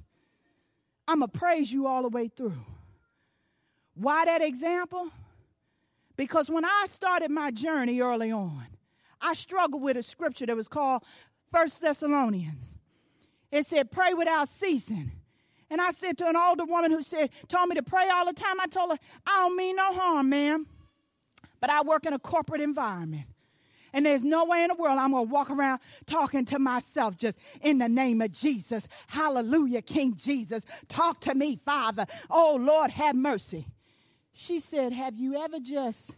I'm 1.07 1.18
going 1.18 1.31
to 1.31 1.38
praise 1.38 1.72
you 1.72 1.87
all 1.87 2.03
the 2.03 2.09
way 2.09 2.29
through. 2.29 2.55
Why 3.94 4.24
that 4.24 4.42
example? 4.42 5.11
Because 6.16 6.48
when 6.48 6.64
I 6.64 6.87
started 6.88 7.31
my 7.31 7.50
journey 7.50 8.00
early 8.00 8.33
on, 8.33 8.66
I 9.20 9.35
struggled 9.35 9.83
with 9.83 9.96
a 9.96 10.03
scripture 10.03 10.46
that 10.46 10.57
was 10.57 10.68
called 10.68 11.03
First 11.53 11.81
Thessalonians. 11.81 12.79
It 13.50 13.66
said, 13.66 13.90
Pray 13.90 14.14
without 14.14 14.48
ceasing. 14.48 15.12
And 15.70 15.81
I 15.81 15.90
said 15.90 16.18
to 16.18 16.29
an 16.29 16.37
older 16.37 16.64
woman 16.64 16.90
who 16.90 17.03
said, 17.03 17.31
told 17.48 17.68
me 17.68 17.77
to 17.77 17.83
pray 17.83 18.09
all 18.09 18.27
the 18.27 18.33
time, 18.33 18.61
I 18.61 18.66
told 18.66 18.90
her, 18.90 18.98
I 19.27 19.40
don't 19.40 19.57
mean 19.57 19.77
no 19.77 19.92
harm, 19.92 20.29
ma'am. 20.29 20.66
But 21.61 21.70
I 21.70 21.83
work 21.83 22.07
in 22.07 22.12
a 22.12 22.18
corporate 22.18 22.61
environment. 22.61 23.27
And 23.94 24.05
there's 24.05 24.24
no 24.24 24.44
way 24.44 24.62
in 24.62 24.68
the 24.68 24.74
world 24.74 24.98
I'm 24.98 25.12
going 25.12 25.27
to 25.27 25.33
walk 25.33 25.50
around 25.50 25.81
talking 26.05 26.44
to 26.46 26.59
myself 26.59 27.16
just 27.16 27.38
in 27.62 27.79
the 27.79 27.88
name 27.88 28.20
of 28.20 28.33
Jesus. 28.33 28.88
Hallelujah, 29.07 29.83
King 29.83 30.16
Jesus. 30.16 30.64
Talk 30.88 31.20
to 31.20 31.35
me, 31.35 31.61
Father. 31.64 32.05
Oh, 32.29 32.59
Lord, 32.61 32.90
have 32.90 33.14
mercy. 33.14 33.68
She 34.33 34.59
said, 34.59 34.92
Have 34.92 35.16
you 35.16 35.37
ever 35.37 35.61
just 35.61 36.16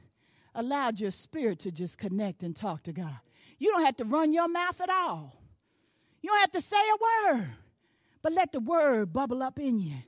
allowed 0.55 0.99
your 0.99 1.11
spirit 1.11 1.59
to 1.61 1.71
just 1.71 1.99
connect 1.99 2.43
and 2.43 2.57
talk 2.57 2.83
to 2.85 2.93
God? 2.93 3.19
You 3.59 3.73
don't 3.73 3.85
have 3.85 3.97
to 3.99 4.05
run 4.05 4.33
your 4.33 4.49
mouth 4.49 4.81
at 4.81 4.89
all, 4.89 5.39
you 6.23 6.31
don't 6.31 6.41
have 6.41 6.53
to 6.53 6.63
say 6.63 6.77
a 6.79 7.35
word. 7.35 7.49
But 8.27 8.33
let 8.33 8.51
the 8.51 8.59
word 8.59 9.13
bubble 9.13 9.41
up 9.41 9.61
in 9.61 9.79
you 9.79 9.99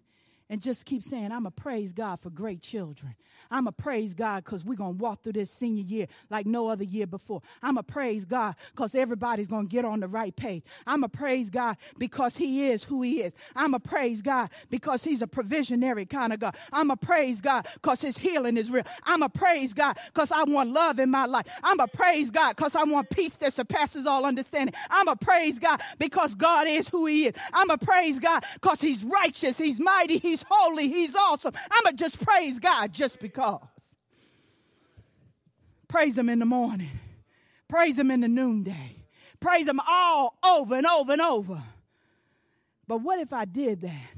and 0.50 0.60
just 0.60 0.84
keep 0.84 1.04
saying, 1.04 1.30
I'm 1.30 1.46
a 1.46 1.52
praise 1.52 1.92
God 1.92 2.18
for 2.20 2.30
great 2.30 2.60
children. 2.60 3.14
I'm 3.50 3.66
a 3.66 3.72
praise 3.72 4.14
God 4.14 4.44
because 4.44 4.64
we're 4.64 4.76
going 4.76 4.98
to 4.98 5.02
walk 5.02 5.22
through 5.22 5.32
this 5.34 5.50
senior 5.50 5.84
year 5.84 6.06
like 6.30 6.46
no 6.46 6.68
other 6.68 6.84
year 6.84 7.06
before. 7.06 7.42
I'm 7.62 7.78
a 7.78 7.82
praise 7.82 8.24
God 8.24 8.54
because 8.72 8.94
everybody's 8.94 9.46
going 9.46 9.66
to 9.66 9.70
get 9.70 9.84
on 9.84 10.00
the 10.00 10.08
right 10.08 10.34
page. 10.34 10.62
I'm 10.86 11.04
a 11.04 11.08
praise 11.08 11.50
God 11.50 11.76
because 11.98 12.36
He 12.36 12.68
is 12.68 12.84
who 12.84 13.02
He 13.02 13.22
is. 13.22 13.34
I'm 13.56 13.74
a 13.74 13.80
praise 13.80 14.22
God 14.22 14.50
because 14.70 15.02
He's 15.04 15.22
a 15.22 15.26
provisionary 15.26 16.08
kind 16.08 16.32
of 16.32 16.40
God. 16.40 16.56
I'm 16.72 16.90
a 16.90 16.96
praise 16.96 17.40
God 17.40 17.66
because 17.74 18.00
His 18.00 18.18
healing 18.18 18.56
is 18.56 18.70
real. 18.70 18.84
I'm 19.04 19.22
a 19.22 19.28
praise 19.28 19.72
God 19.72 19.98
because 20.06 20.30
I 20.32 20.44
want 20.44 20.72
love 20.72 20.98
in 21.00 21.10
my 21.10 21.26
life. 21.26 21.46
I'm 21.62 21.80
a 21.80 21.88
praise 21.88 22.30
God 22.30 22.56
because 22.56 22.74
I 22.74 22.84
want 22.84 23.10
peace 23.10 23.36
that 23.38 23.52
surpasses 23.54 24.06
all 24.06 24.26
understanding. 24.26 24.74
I'm 24.90 25.08
a 25.08 25.16
praise 25.16 25.58
God 25.58 25.80
because 25.98 26.34
God 26.34 26.66
is 26.68 26.88
who 26.88 27.06
He 27.06 27.26
is. 27.26 27.34
I'm 27.52 27.70
a 27.70 27.78
praise 27.78 28.18
God 28.20 28.44
because 28.54 28.80
He's 28.80 29.04
righteous, 29.04 29.56
He's 29.56 29.80
mighty, 29.80 30.18
He's 30.18 30.44
holy, 30.48 30.88
He's 30.88 31.14
awesome. 31.14 31.54
I'm 31.70 31.86
a 31.86 31.92
just 31.92 32.20
praise 32.24 32.58
God 32.58 32.92
just 32.92 33.18
because 33.20 33.37
because. 33.38 33.60
Praise 35.86 36.18
Him 36.18 36.28
in 36.28 36.38
the 36.38 36.44
morning, 36.44 36.90
praise 37.68 37.98
Him 37.98 38.10
in 38.10 38.20
the 38.20 38.28
noonday, 38.28 38.96
praise 39.40 39.66
Him 39.66 39.80
all 39.88 40.36
over 40.44 40.74
and 40.74 40.86
over 40.86 41.12
and 41.12 41.22
over. 41.22 41.62
But 42.86 42.98
what 42.98 43.20
if 43.20 43.32
I 43.32 43.44
did 43.44 43.82
that 43.82 44.10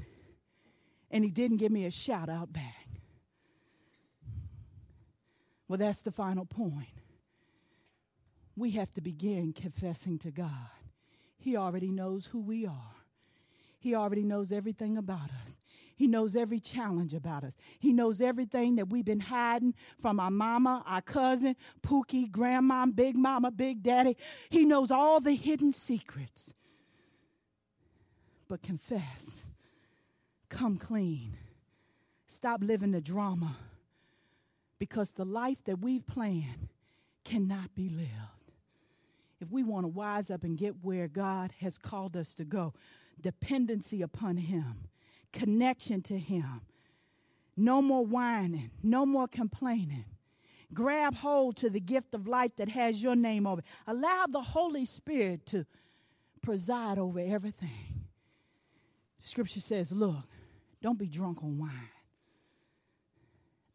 and 1.11 1.23
He 1.23 1.29
didn't 1.29 1.57
give 1.57 1.71
me 1.71 1.85
a 1.85 1.91
shout 1.91 2.29
out 2.29 2.51
back? 2.51 2.87
Well, 5.67 5.77
that's 5.77 6.01
the 6.01 6.11
final 6.11 6.45
point. 6.45 6.87
We 8.57 8.71
have 8.71 8.91
to 8.95 9.01
begin 9.01 9.53
confessing 9.53 10.19
to 10.19 10.31
God. 10.31 10.49
He 11.37 11.55
already 11.55 11.91
knows 11.91 12.25
who 12.25 12.41
we 12.41 12.65
are. 12.65 12.95
He 13.79 13.95
already 13.95 14.23
knows 14.23 14.51
everything 14.51 14.97
about 14.97 15.29
us. 15.43 15.60
He 16.01 16.07
knows 16.07 16.35
every 16.35 16.59
challenge 16.59 17.13
about 17.13 17.43
us. 17.43 17.53
He 17.77 17.93
knows 17.93 18.21
everything 18.21 18.77
that 18.77 18.89
we've 18.89 19.05
been 19.05 19.19
hiding 19.19 19.75
from 20.01 20.19
our 20.19 20.31
mama, 20.31 20.81
our 20.87 21.03
cousin, 21.03 21.55
Pookie, 21.83 22.31
grandma, 22.31 22.87
big 22.87 23.15
mama, 23.15 23.51
big 23.51 23.83
daddy. 23.83 24.17
He 24.49 24.65
knows 24.65 24.89
all 24.89 25.19
the 25.19 25.35
hidden 25.35 25.71
secrets. 25.71 26.55
But 28.47 28.63
confess, 28.63 29.45
come 30.49 30.79
clean, 30.79 31.37
stop 32.25 32.63
living 32.63 32.93
the 32.93 32.99
drama 32.99 33.55
because 34.79 35.11
the 35.11 35.23
life 35.23 35.63
that 35.65 35.81
we've 35.81 36.07
planned 36.07 36.69
cannot 37.23 37.75
be 37.75 37.89
lived. 37.89 38.09
If 39.39 39.51
we 39.51 39.61
want 39.61 39.83
to 39.83 39.89
wise 39.89 40.31
up 40.31 40.43
and 40.43 40.57
get 40.57 40.83
where 40.83 41.07
God 41.07 41.51
has 41.59 41.77
called 41.77 42.17
us 42.17 42.33
to 42.33 42.43
go, 42.43 42.73
dependency 43.21 44.01
upon 44.01 44.37
Him 44.37 44.87
connection 45.31 46.01
to 46.03 46.17
Him. 46.17 46.61
No 47.57 47.81
more 47.81 48.05
whining, 48.05 48.71
no 48.81 49.05
more 49.05 49.27
complaining. 49.27 50.05
Grab 50.73 51.15
hold 51.15 51.57
to 51.57 51.69
the 51.69 51.81
gift 51.81 52.13
of 52.13 52.27
life 52.27 52.55
that 52.55 52.69
has 52.69 53.03
your 53.03 53.15
name 53.15 53.45
over 53.45 53.59
it. 53.59 53.65
Allow 53.87 54.25
the 54.29 54.41
Holy 54.41 54.85
Spirit 54.85 55.45
to 55.47 55.65
preside 56.41 56.97
over 56.97 57.19
everything. 57.19 58.05
Scripture 59.19 59.59
says, 59.59 59.91
Look, 59.91 60.23
don't 60.81 60.97
be 60.97 61.07
drunk 61.07 61.43
on 61.43 61.57
wine. 61.57 61.89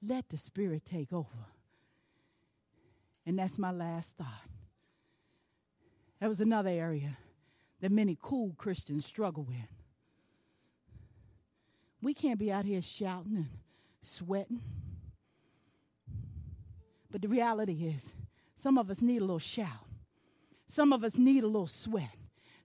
Let 0.03 0.29
the 0.29 0.39
Spirit 0.39 0.85
take 0.85 1.13
over. 1.13 1.29
And 3.27 3.39
that's 3.39 3.59
my 3.59 3.73
last 3.73 4.17
thought. 4.17 4.49
That 6.21 6.29
was 6.29 6.41
another 6.41 6.71
area 6.71 7.19
that 7.81 7.93
many 7.93 8.17
cool 8.21 8.55
Christians 8.57 9.05
struggle 9.05 9.45
with. 9.45 9.57
We 12.03 12.15
can't 12.15 12.39
be 12.39 12.53
out 12.53 12.65
here 12.65 12.83
shouting 12.83 13.37
and 13.37 13.49
sweating. 14.03 14.61
But 17.11 17.23
the 17.23 17.29
reality 17.29 17.93
is, 17.95 18.15
some 18.57 18.79
of 18.79 18.91
us 18.91 19.03
need 19.03 19.19
a 19.19 19.25
little 19.25 19.39
shout. 19.39 19.69
Some 20.69 20.93
of 20.93 21.05
us 21.05 21.17
need 21.17 21.45
a 21.45 21.47
little 21.47 21.67
sweat. 21.67 22.17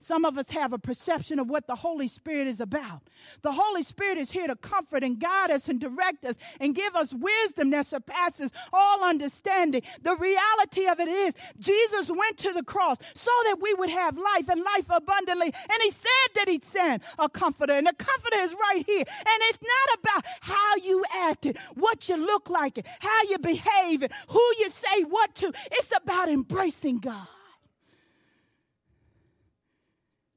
Some 0.01 0.25
of 0.25 0.35
us 0.39 0.49
have 0.49 0.73
a 0.73 0.79
perception 0.79 1.37
of 1.37 1.47
what 1.47 1.67
the 1.67 1.75
Holy 1.75 2.07
Spirit 2.07 2.47
is 2.47 2.59
about. 2.59 3.03
The 3.43 3.51
Holy 3.51 3.83
Spirit 3.83 4.17
is 4.17 4.31
here 4.31 4.47
to 4.47 4.55
comfort 4.55 5.03
and 5.03 5.19
guide 5.19 5.51
us 5.51 5.69
and 5.69 5.79
direct 5.79 6.25
us 6.25 6.35
and 6.59 6.73
give 6.73 6.95
us 6.95 7.13
wisdom 7.13 7.69
that 7.69 7.85
surpasses 7.85 8.51
all 8.73 9.03
understanding. 9.03 9.83
The 10.01 10.15
reality 10.15 10.87
of 10.87 10.99
it 10.99 11.07
is, 11.07 11.35
Jesus 11.59 12.09
went 12.09 12.37
to 12.39 12.51
the 12.51 12.63
cross 12.63 12.97
so 13.13 13.29
that 13.45 13.57
we 13.61 13.75
would 13.75 13.91
have 13.91 14.17
life 14.17 14.49
and 14.49 14.63
life 14.63 14.87
abundantly. 14.89 15.53
And 15.53 15.81
He 15.83 15.91
said 15.91 16.29
that 16.33 16.49
He'd 16.49 16.65
send 16.65 17.03
a 17.19 17.29
comforter. 17.29 17.73
And 17.73 17.85
the 17.85 17.93
comforter 17.93 18.39
is 18.39 18.55
right 18.55 18.83
here. 18.83 19.05
And 19.07 19.41
it's 19.49 19.59
not 19.61 19.99
about 19.99 20.25
how 20.41 20.75
you 20.77 21.03
acted, 21.15 21.59
what 21.75 22.09
you 22.09 22.17
look 22.17 22.49
like, 22.49 22.83
how 22.99 23.21
you 23.29 23.37
behave, 23.37 24.03
who 24.29 24.53
you 24.57 24.69
say 24.69 25.03
what 25.03 25.35
to. 25.35 25.53
It's 25.73 25.93
about 25.95 26.27
embracing 26.27 26.97
God. 26.97 27.27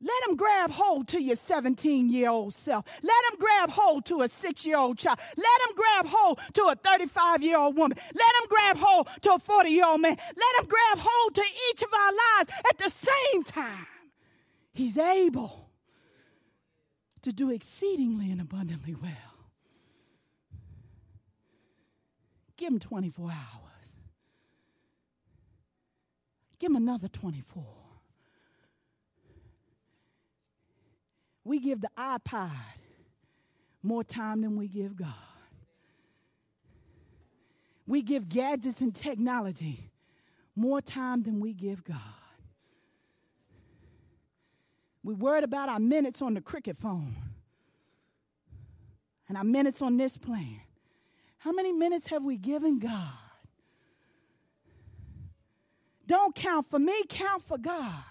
Let 0.04 0.28
him 0.28 0.36
grab 0.36 0.70
hold 0.70 1.08
to 1.08 1.22
your 1.22 1.36
17 1.36 2.10
year 2.10 2.28
old 2.28 2.52
self. 2.52 2.84
Let 3.02 3.32
him 3.32 3.38
grab 3.38 3.70
hold 3.70 4.04
to 4.06 4.20
a 4.20 4.28
six 4.28 4.66
year 4.66 4.76
old 4.76 4.98
child. 4.98 5.18
Let 5.34 5.68
him 5.68 5.74
grab 5.74 6.06
hold 6.06 6.40
to 6.52 6.62
a 6.64 6.74
35 6.74 7.42
year 7.42 7.56
old 7.56 7.74
woman. 7.74 7.96
Let 8.14 8.34
him 8.42 8.48
grab 8.50 8.76
hold 8.76 9.08
to 9.22 9.32
a 9.32 9.38
40 9.38 9.70
year 9.70 9.86
old 9.86 10.02
man. 10.02 10.16
Let 10.18 10.60
him 10.60 10.68
grab 10.68 10.98
hold 10.98 11.34
to 11.36 11.42
each 11.70 11.82
of 11.82 11.88
our 11.94 12.12
lives 12.12 12.50
at 12.70 12.78
the 12.78 12.90
same 12.90 13.44
time. 13.44 13.86
He's 14.74 14.98
able 14.98 15.70
to 17.22 17.32
do 17.32 17.50
exceedingly 17.50 18.30
and 18.30 18.42
abundantly 18.42 18.94
well. 18.94 19.10
Give 22.58 22.74
him 22.74 22.78
24 22.78 23.30
hours. 23.30 23.92
Give 26.58 26.70
him 26.70 26.76
another 26.76 27.08
24. 27.08 27.83
We 31.44 31.60
give 31.60 31.80
the 31.80 31.90
iPod 31.96 32.50
more 33.82 34.02
time 34.02 34.40
than 34.40 34.56
we 34.56 34.66
give 34.66 34.96
God. 34.96 35.12
We 37.86 38.00
give 38.00 38.28
gadgets 38.28 38.80
and 38.80 38.94
technology 38.94 39.90
more 40.56 40.80
time 40.80 41.22
than 41.22 41.40
we 41.40 41.52
give 41.52 41.84
God. 41.84 41.98
We're 45.02 45.16
worried 45.16 45.44
about 45.44 45.68
our 45.68 45.78
minutes 45.78 46.22
on 46.22 46.32
the 46.32 46.40
cricket 46.40 46.78
phone 46.78 47.14
and 49.28 49.36
our 49.36 49.44
minutes 49.44 49.82
on 49.82 49.98
this 49.98 50.16
plan. 50.16 50.60
How 51.38 51.52
many 51.52 51.72
minutes 51.72 52.06
have 52.06 52.24
we 52.24 52.38
given 52.38 52.78
God? 52.78 53.12
Don't 56.06 56.34
count 56.34 56.70
for 56.70 56.78
me, 56.78 57.02
count 57.08 57.42
for 57.42 57.58
God. 57.58 58.04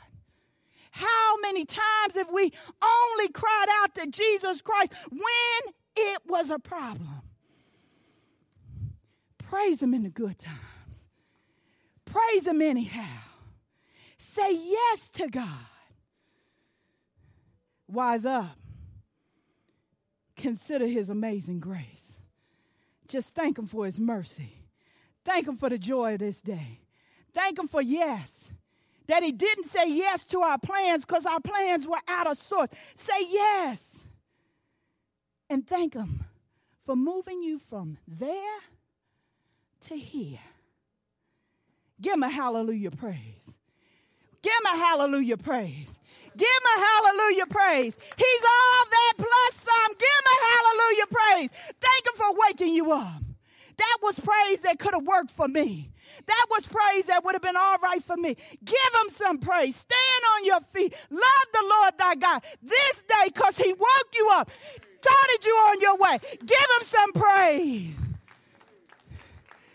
How 0.95 1.37
many 1.41 1.65
times 1.65 2.13
have 2.13 2.31
we 2.31 2.53
only 2.83 3.29
cried 3.29 3.65
out 3.81 3.95
to 3.95 4.05
Jesus 4.05 4.61
Christ 4.61 4.93
when 5.09 5.73
it 5.95 6.21
was 6.27 6.51
a 6.51 6.59
problem? 6.59 7.23
Praise 9.39 9.81
Him 9.81 9.95
in 9.95 10.03
the 10.03 10.09
good 10.09 10.37
times. 10.37 11.07
Praise 12.05 12.45
Him 12.45 12.61
anyhow. 12.61 13.21
Say 14.19 14.53
yes 14.53 15.09
to 15.09 15.29
God. 15.29 15.47
Wise 17.87 18.25
up. 18.25 18.55
Consider 20.37 20.85
His 20.85 21.09
amazing 21.09 21.59
grace. 21.59 22.19
Just 23.07 23.33
thank 23.33 23.57
Him 23.57 23.65
for 23.65 23.85
His 23.85 23.99
mercy. 23.99 24.53
Thank 25.25 25.47
Him 25.47 25.57
for 25.57 25.69
the 25.69 25.79
joy 25.79 26.13
of 26.13 26.19
this 26.19 26.39
day. 26.43 26.81
Thank 27.33 27.57
Him 27.57 27.67
for 27.67 27.81
yes 27.81 28.51
that 29.07 29.23
He 29.23 29.31
didn't 29.31 29.65
say 29.65 29.89
yes 29.89 30.25
to 30.27 30.39
our 30.41 30.57
plans 30.57 31.05
because 31.05 31.25
our 31.25 31.39
plans 31.39 31.87
were 31.87 32.01
out 32.07 32.27
of 32.27 32.37
sorts. 32.37 32.75
Say 32.95 33.27
yes. 33.29 34.07
And 35.49 35.65
thank 35.65 35.93
Him 35.93 36.23
for 36.85 36.95
moving 36.95 37.41
you 37.41 37.59
from 37.59 37.97
there 38.07 38.59
to 39.87 39.95
here. 39.95 40.39
Give 42.01 42.13
Him 42.13 42.23
a 42.23 42.29
hallelujah 42.29 42.91
praise. 42.91 43.55
Give 44.41 44.53
Him 44.53 44.73
a 44.73 44.77
hallelujah 44.77 45.37
praise. 45.37 45.99
Give 46.35 46.47
him 46.47 46.81
a 46.81 46.85
hallelujah 46.85 47.45
praise. 47.45 47.95
He's 48.17 48.41
all 48.41 48.85
that 48.89 49.13
plus 49.17 49.53
some. 49.53 49.93
Give 49.99 50.09
him 50.17 50.27
a 50.33 50.37
hallelujah 50.49 51.05
praise. 51.11 51.49
Thank 51.79 52.07
him 52.07 52.13
for 52.15 52.39
waking 52.47 52.73
you 52.73 52.91
up. 52.91 53.21
That 53.77 53.97
was 54.01 54.19
praise 54.19 54.61
that 54.61 54.79
could 54.79 54.93
have 54.93 55.03
worked 55.03 55.31
for 55.31 55.47
me. 55.47 55.89
That 56.25 56.45
was 56.49 56.67
praise 56.67 57.05
that 57.05 57.23
would 57.23 57.33
have 57.33 57.41
been 57.41 57.55
all 57.55 57.77
right 57.79 58.03
for 58.03 58.15
me. 58.17 58.35
Give 58.63 58.93
him 59.01 59.09
some 59.09 59.39
praise. 59.39 59.75
Stand 59.75 60.23
on 60.35 60.45
your 60.45 60.61
feet. 60.61 60.93
Love 61.09 61.45
the 61.51 61.63
Lord 61.63 61.97
thy 61.97 62.15
God 62.15 62.43
this 62.61 63.03
day 63.03 63.25
because 63.25 63.57
he 63.57 63.73
woke 63.73 64.09
you 64.13 64.29
up, 64.33 64.51
started 65.01 65.45
you 65.45 65.53
on 65.53 65.81
your 65.81 65.97
way. 65.97 66.17
Give 66.45 66.67
him 66.77 66.83
some 66.83 67.13
praise. 67.13 67.95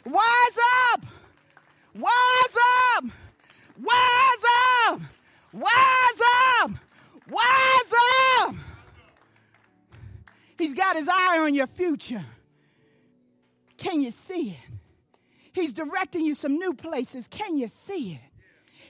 Wise 0.04 0.58
up. 0.92 1.04
Wise 1.94 2.56
up. 2.96 3.04
Wise 3.82 4.44
up. 4.86 5.00
Wise 5.52 6.20
up. 6.60 6.70
Wise 7.30 7.92
up. 8.40 8.54
He's 10.56 10.74
got 10.74 10.96
his 10.96 11.08
eye 11.08 11.38
on 11.40 11.54
your 11.54 11.66
future. 11.66 12.24
Can 13.78 14.02
you 14.02 14.10
see 14.10 14.50
it? 14.50 14.70
He's 15.54 15.72
directing 15.72 16.24
you 16.24 16.34
some 16.34 16.56
new 16.58 16.74
places. 16.74 17.26
Can 17.28 17.56
you 17.56 17.68
see 17.68 18.12
it? 18.12 18.20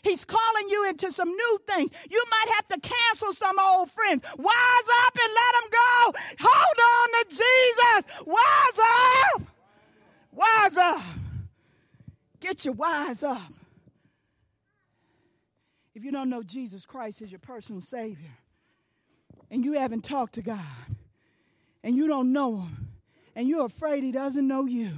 He's 0.02 0.24
calling 0.24 0.68
you 0.68 0.88
into 0.88 1.12
some 1.12 1.28
new 1.28 1.58
things. 1.66 1.90
You 2.10 2.24
might 2.30 2.54
have 2.54 2.68
to 2.68 2.88
cancel 2.88 3.32
some 3.32 3.58
old 3.58 3.90
friends. 3.90 4.22
Wise 4.22 4.88
up 5.06 5.14
and 5.14 5.34
let 5.34 5.52
them 5.54 5.70
go. 5.70 6.18
Hold 6.40 6.78
on 6.90 7.08
to 7.12 7.28
Jesus. 7.28 8.26
Wise 8.26 8.78
up. 9.34 9.42
Wise 10.32 10.76
up. 10.76 11.02
Get 12.40 12.64
your 12.64 12.74
wise 12.74 13.22
up. 13.22 13.52
If 15.94 16.04
you 16.04 16.12
don't 16.12 16.30
know 16.30 16.42
Jesus 16.42 16.86
Christ 16.86 17.22
as 17.22 17.32
your 17.32 17.40
personal 17.40 17.82
Savior, 17.82 18.36
and 19.50 19.64
you 19.64 19.72
haven't 19.72 20.04
talked 20.04 20.34
to 20.34 20.42
God, 20.42 20.60
and 21.82 21.96
you 21.96 22.06
don't 22.06 22.32
know 22.32 22.58
Him, 22.58 22.87
and 23.38 23.48
you're 23.48 23.66
afraid 23.66 24.02
He 24.02 24.10
doesn't 24.10 24.48
know 24.48 24.66
you, 24.66 24.90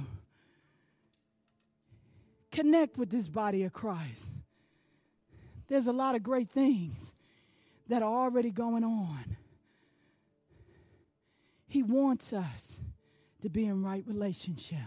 connect 2.51 2.97
with 2.97 3.11
this 3.11 3.27
body 3.27 3.65
of 3.65 3.71
Christ. 3.71 4.25
There's 5.67 5.85
a 5.85 5.91
lot 5.93 6.15
of 6.15 6.23
great 6.23 6.49
things 6.49 7.13
that 7.87 8.01
are 8.01 8.11
already 8.11 8.49
going 8.49 8.83
on. 8.83 9.37
He 11.67 11.83
wants 11.83 12.33
us 12.33 12.79
to 13.43 13.49
be 13.49 13.65
in 13.65 13.83
right 13.83 14.03
relationship. 14.07 14.79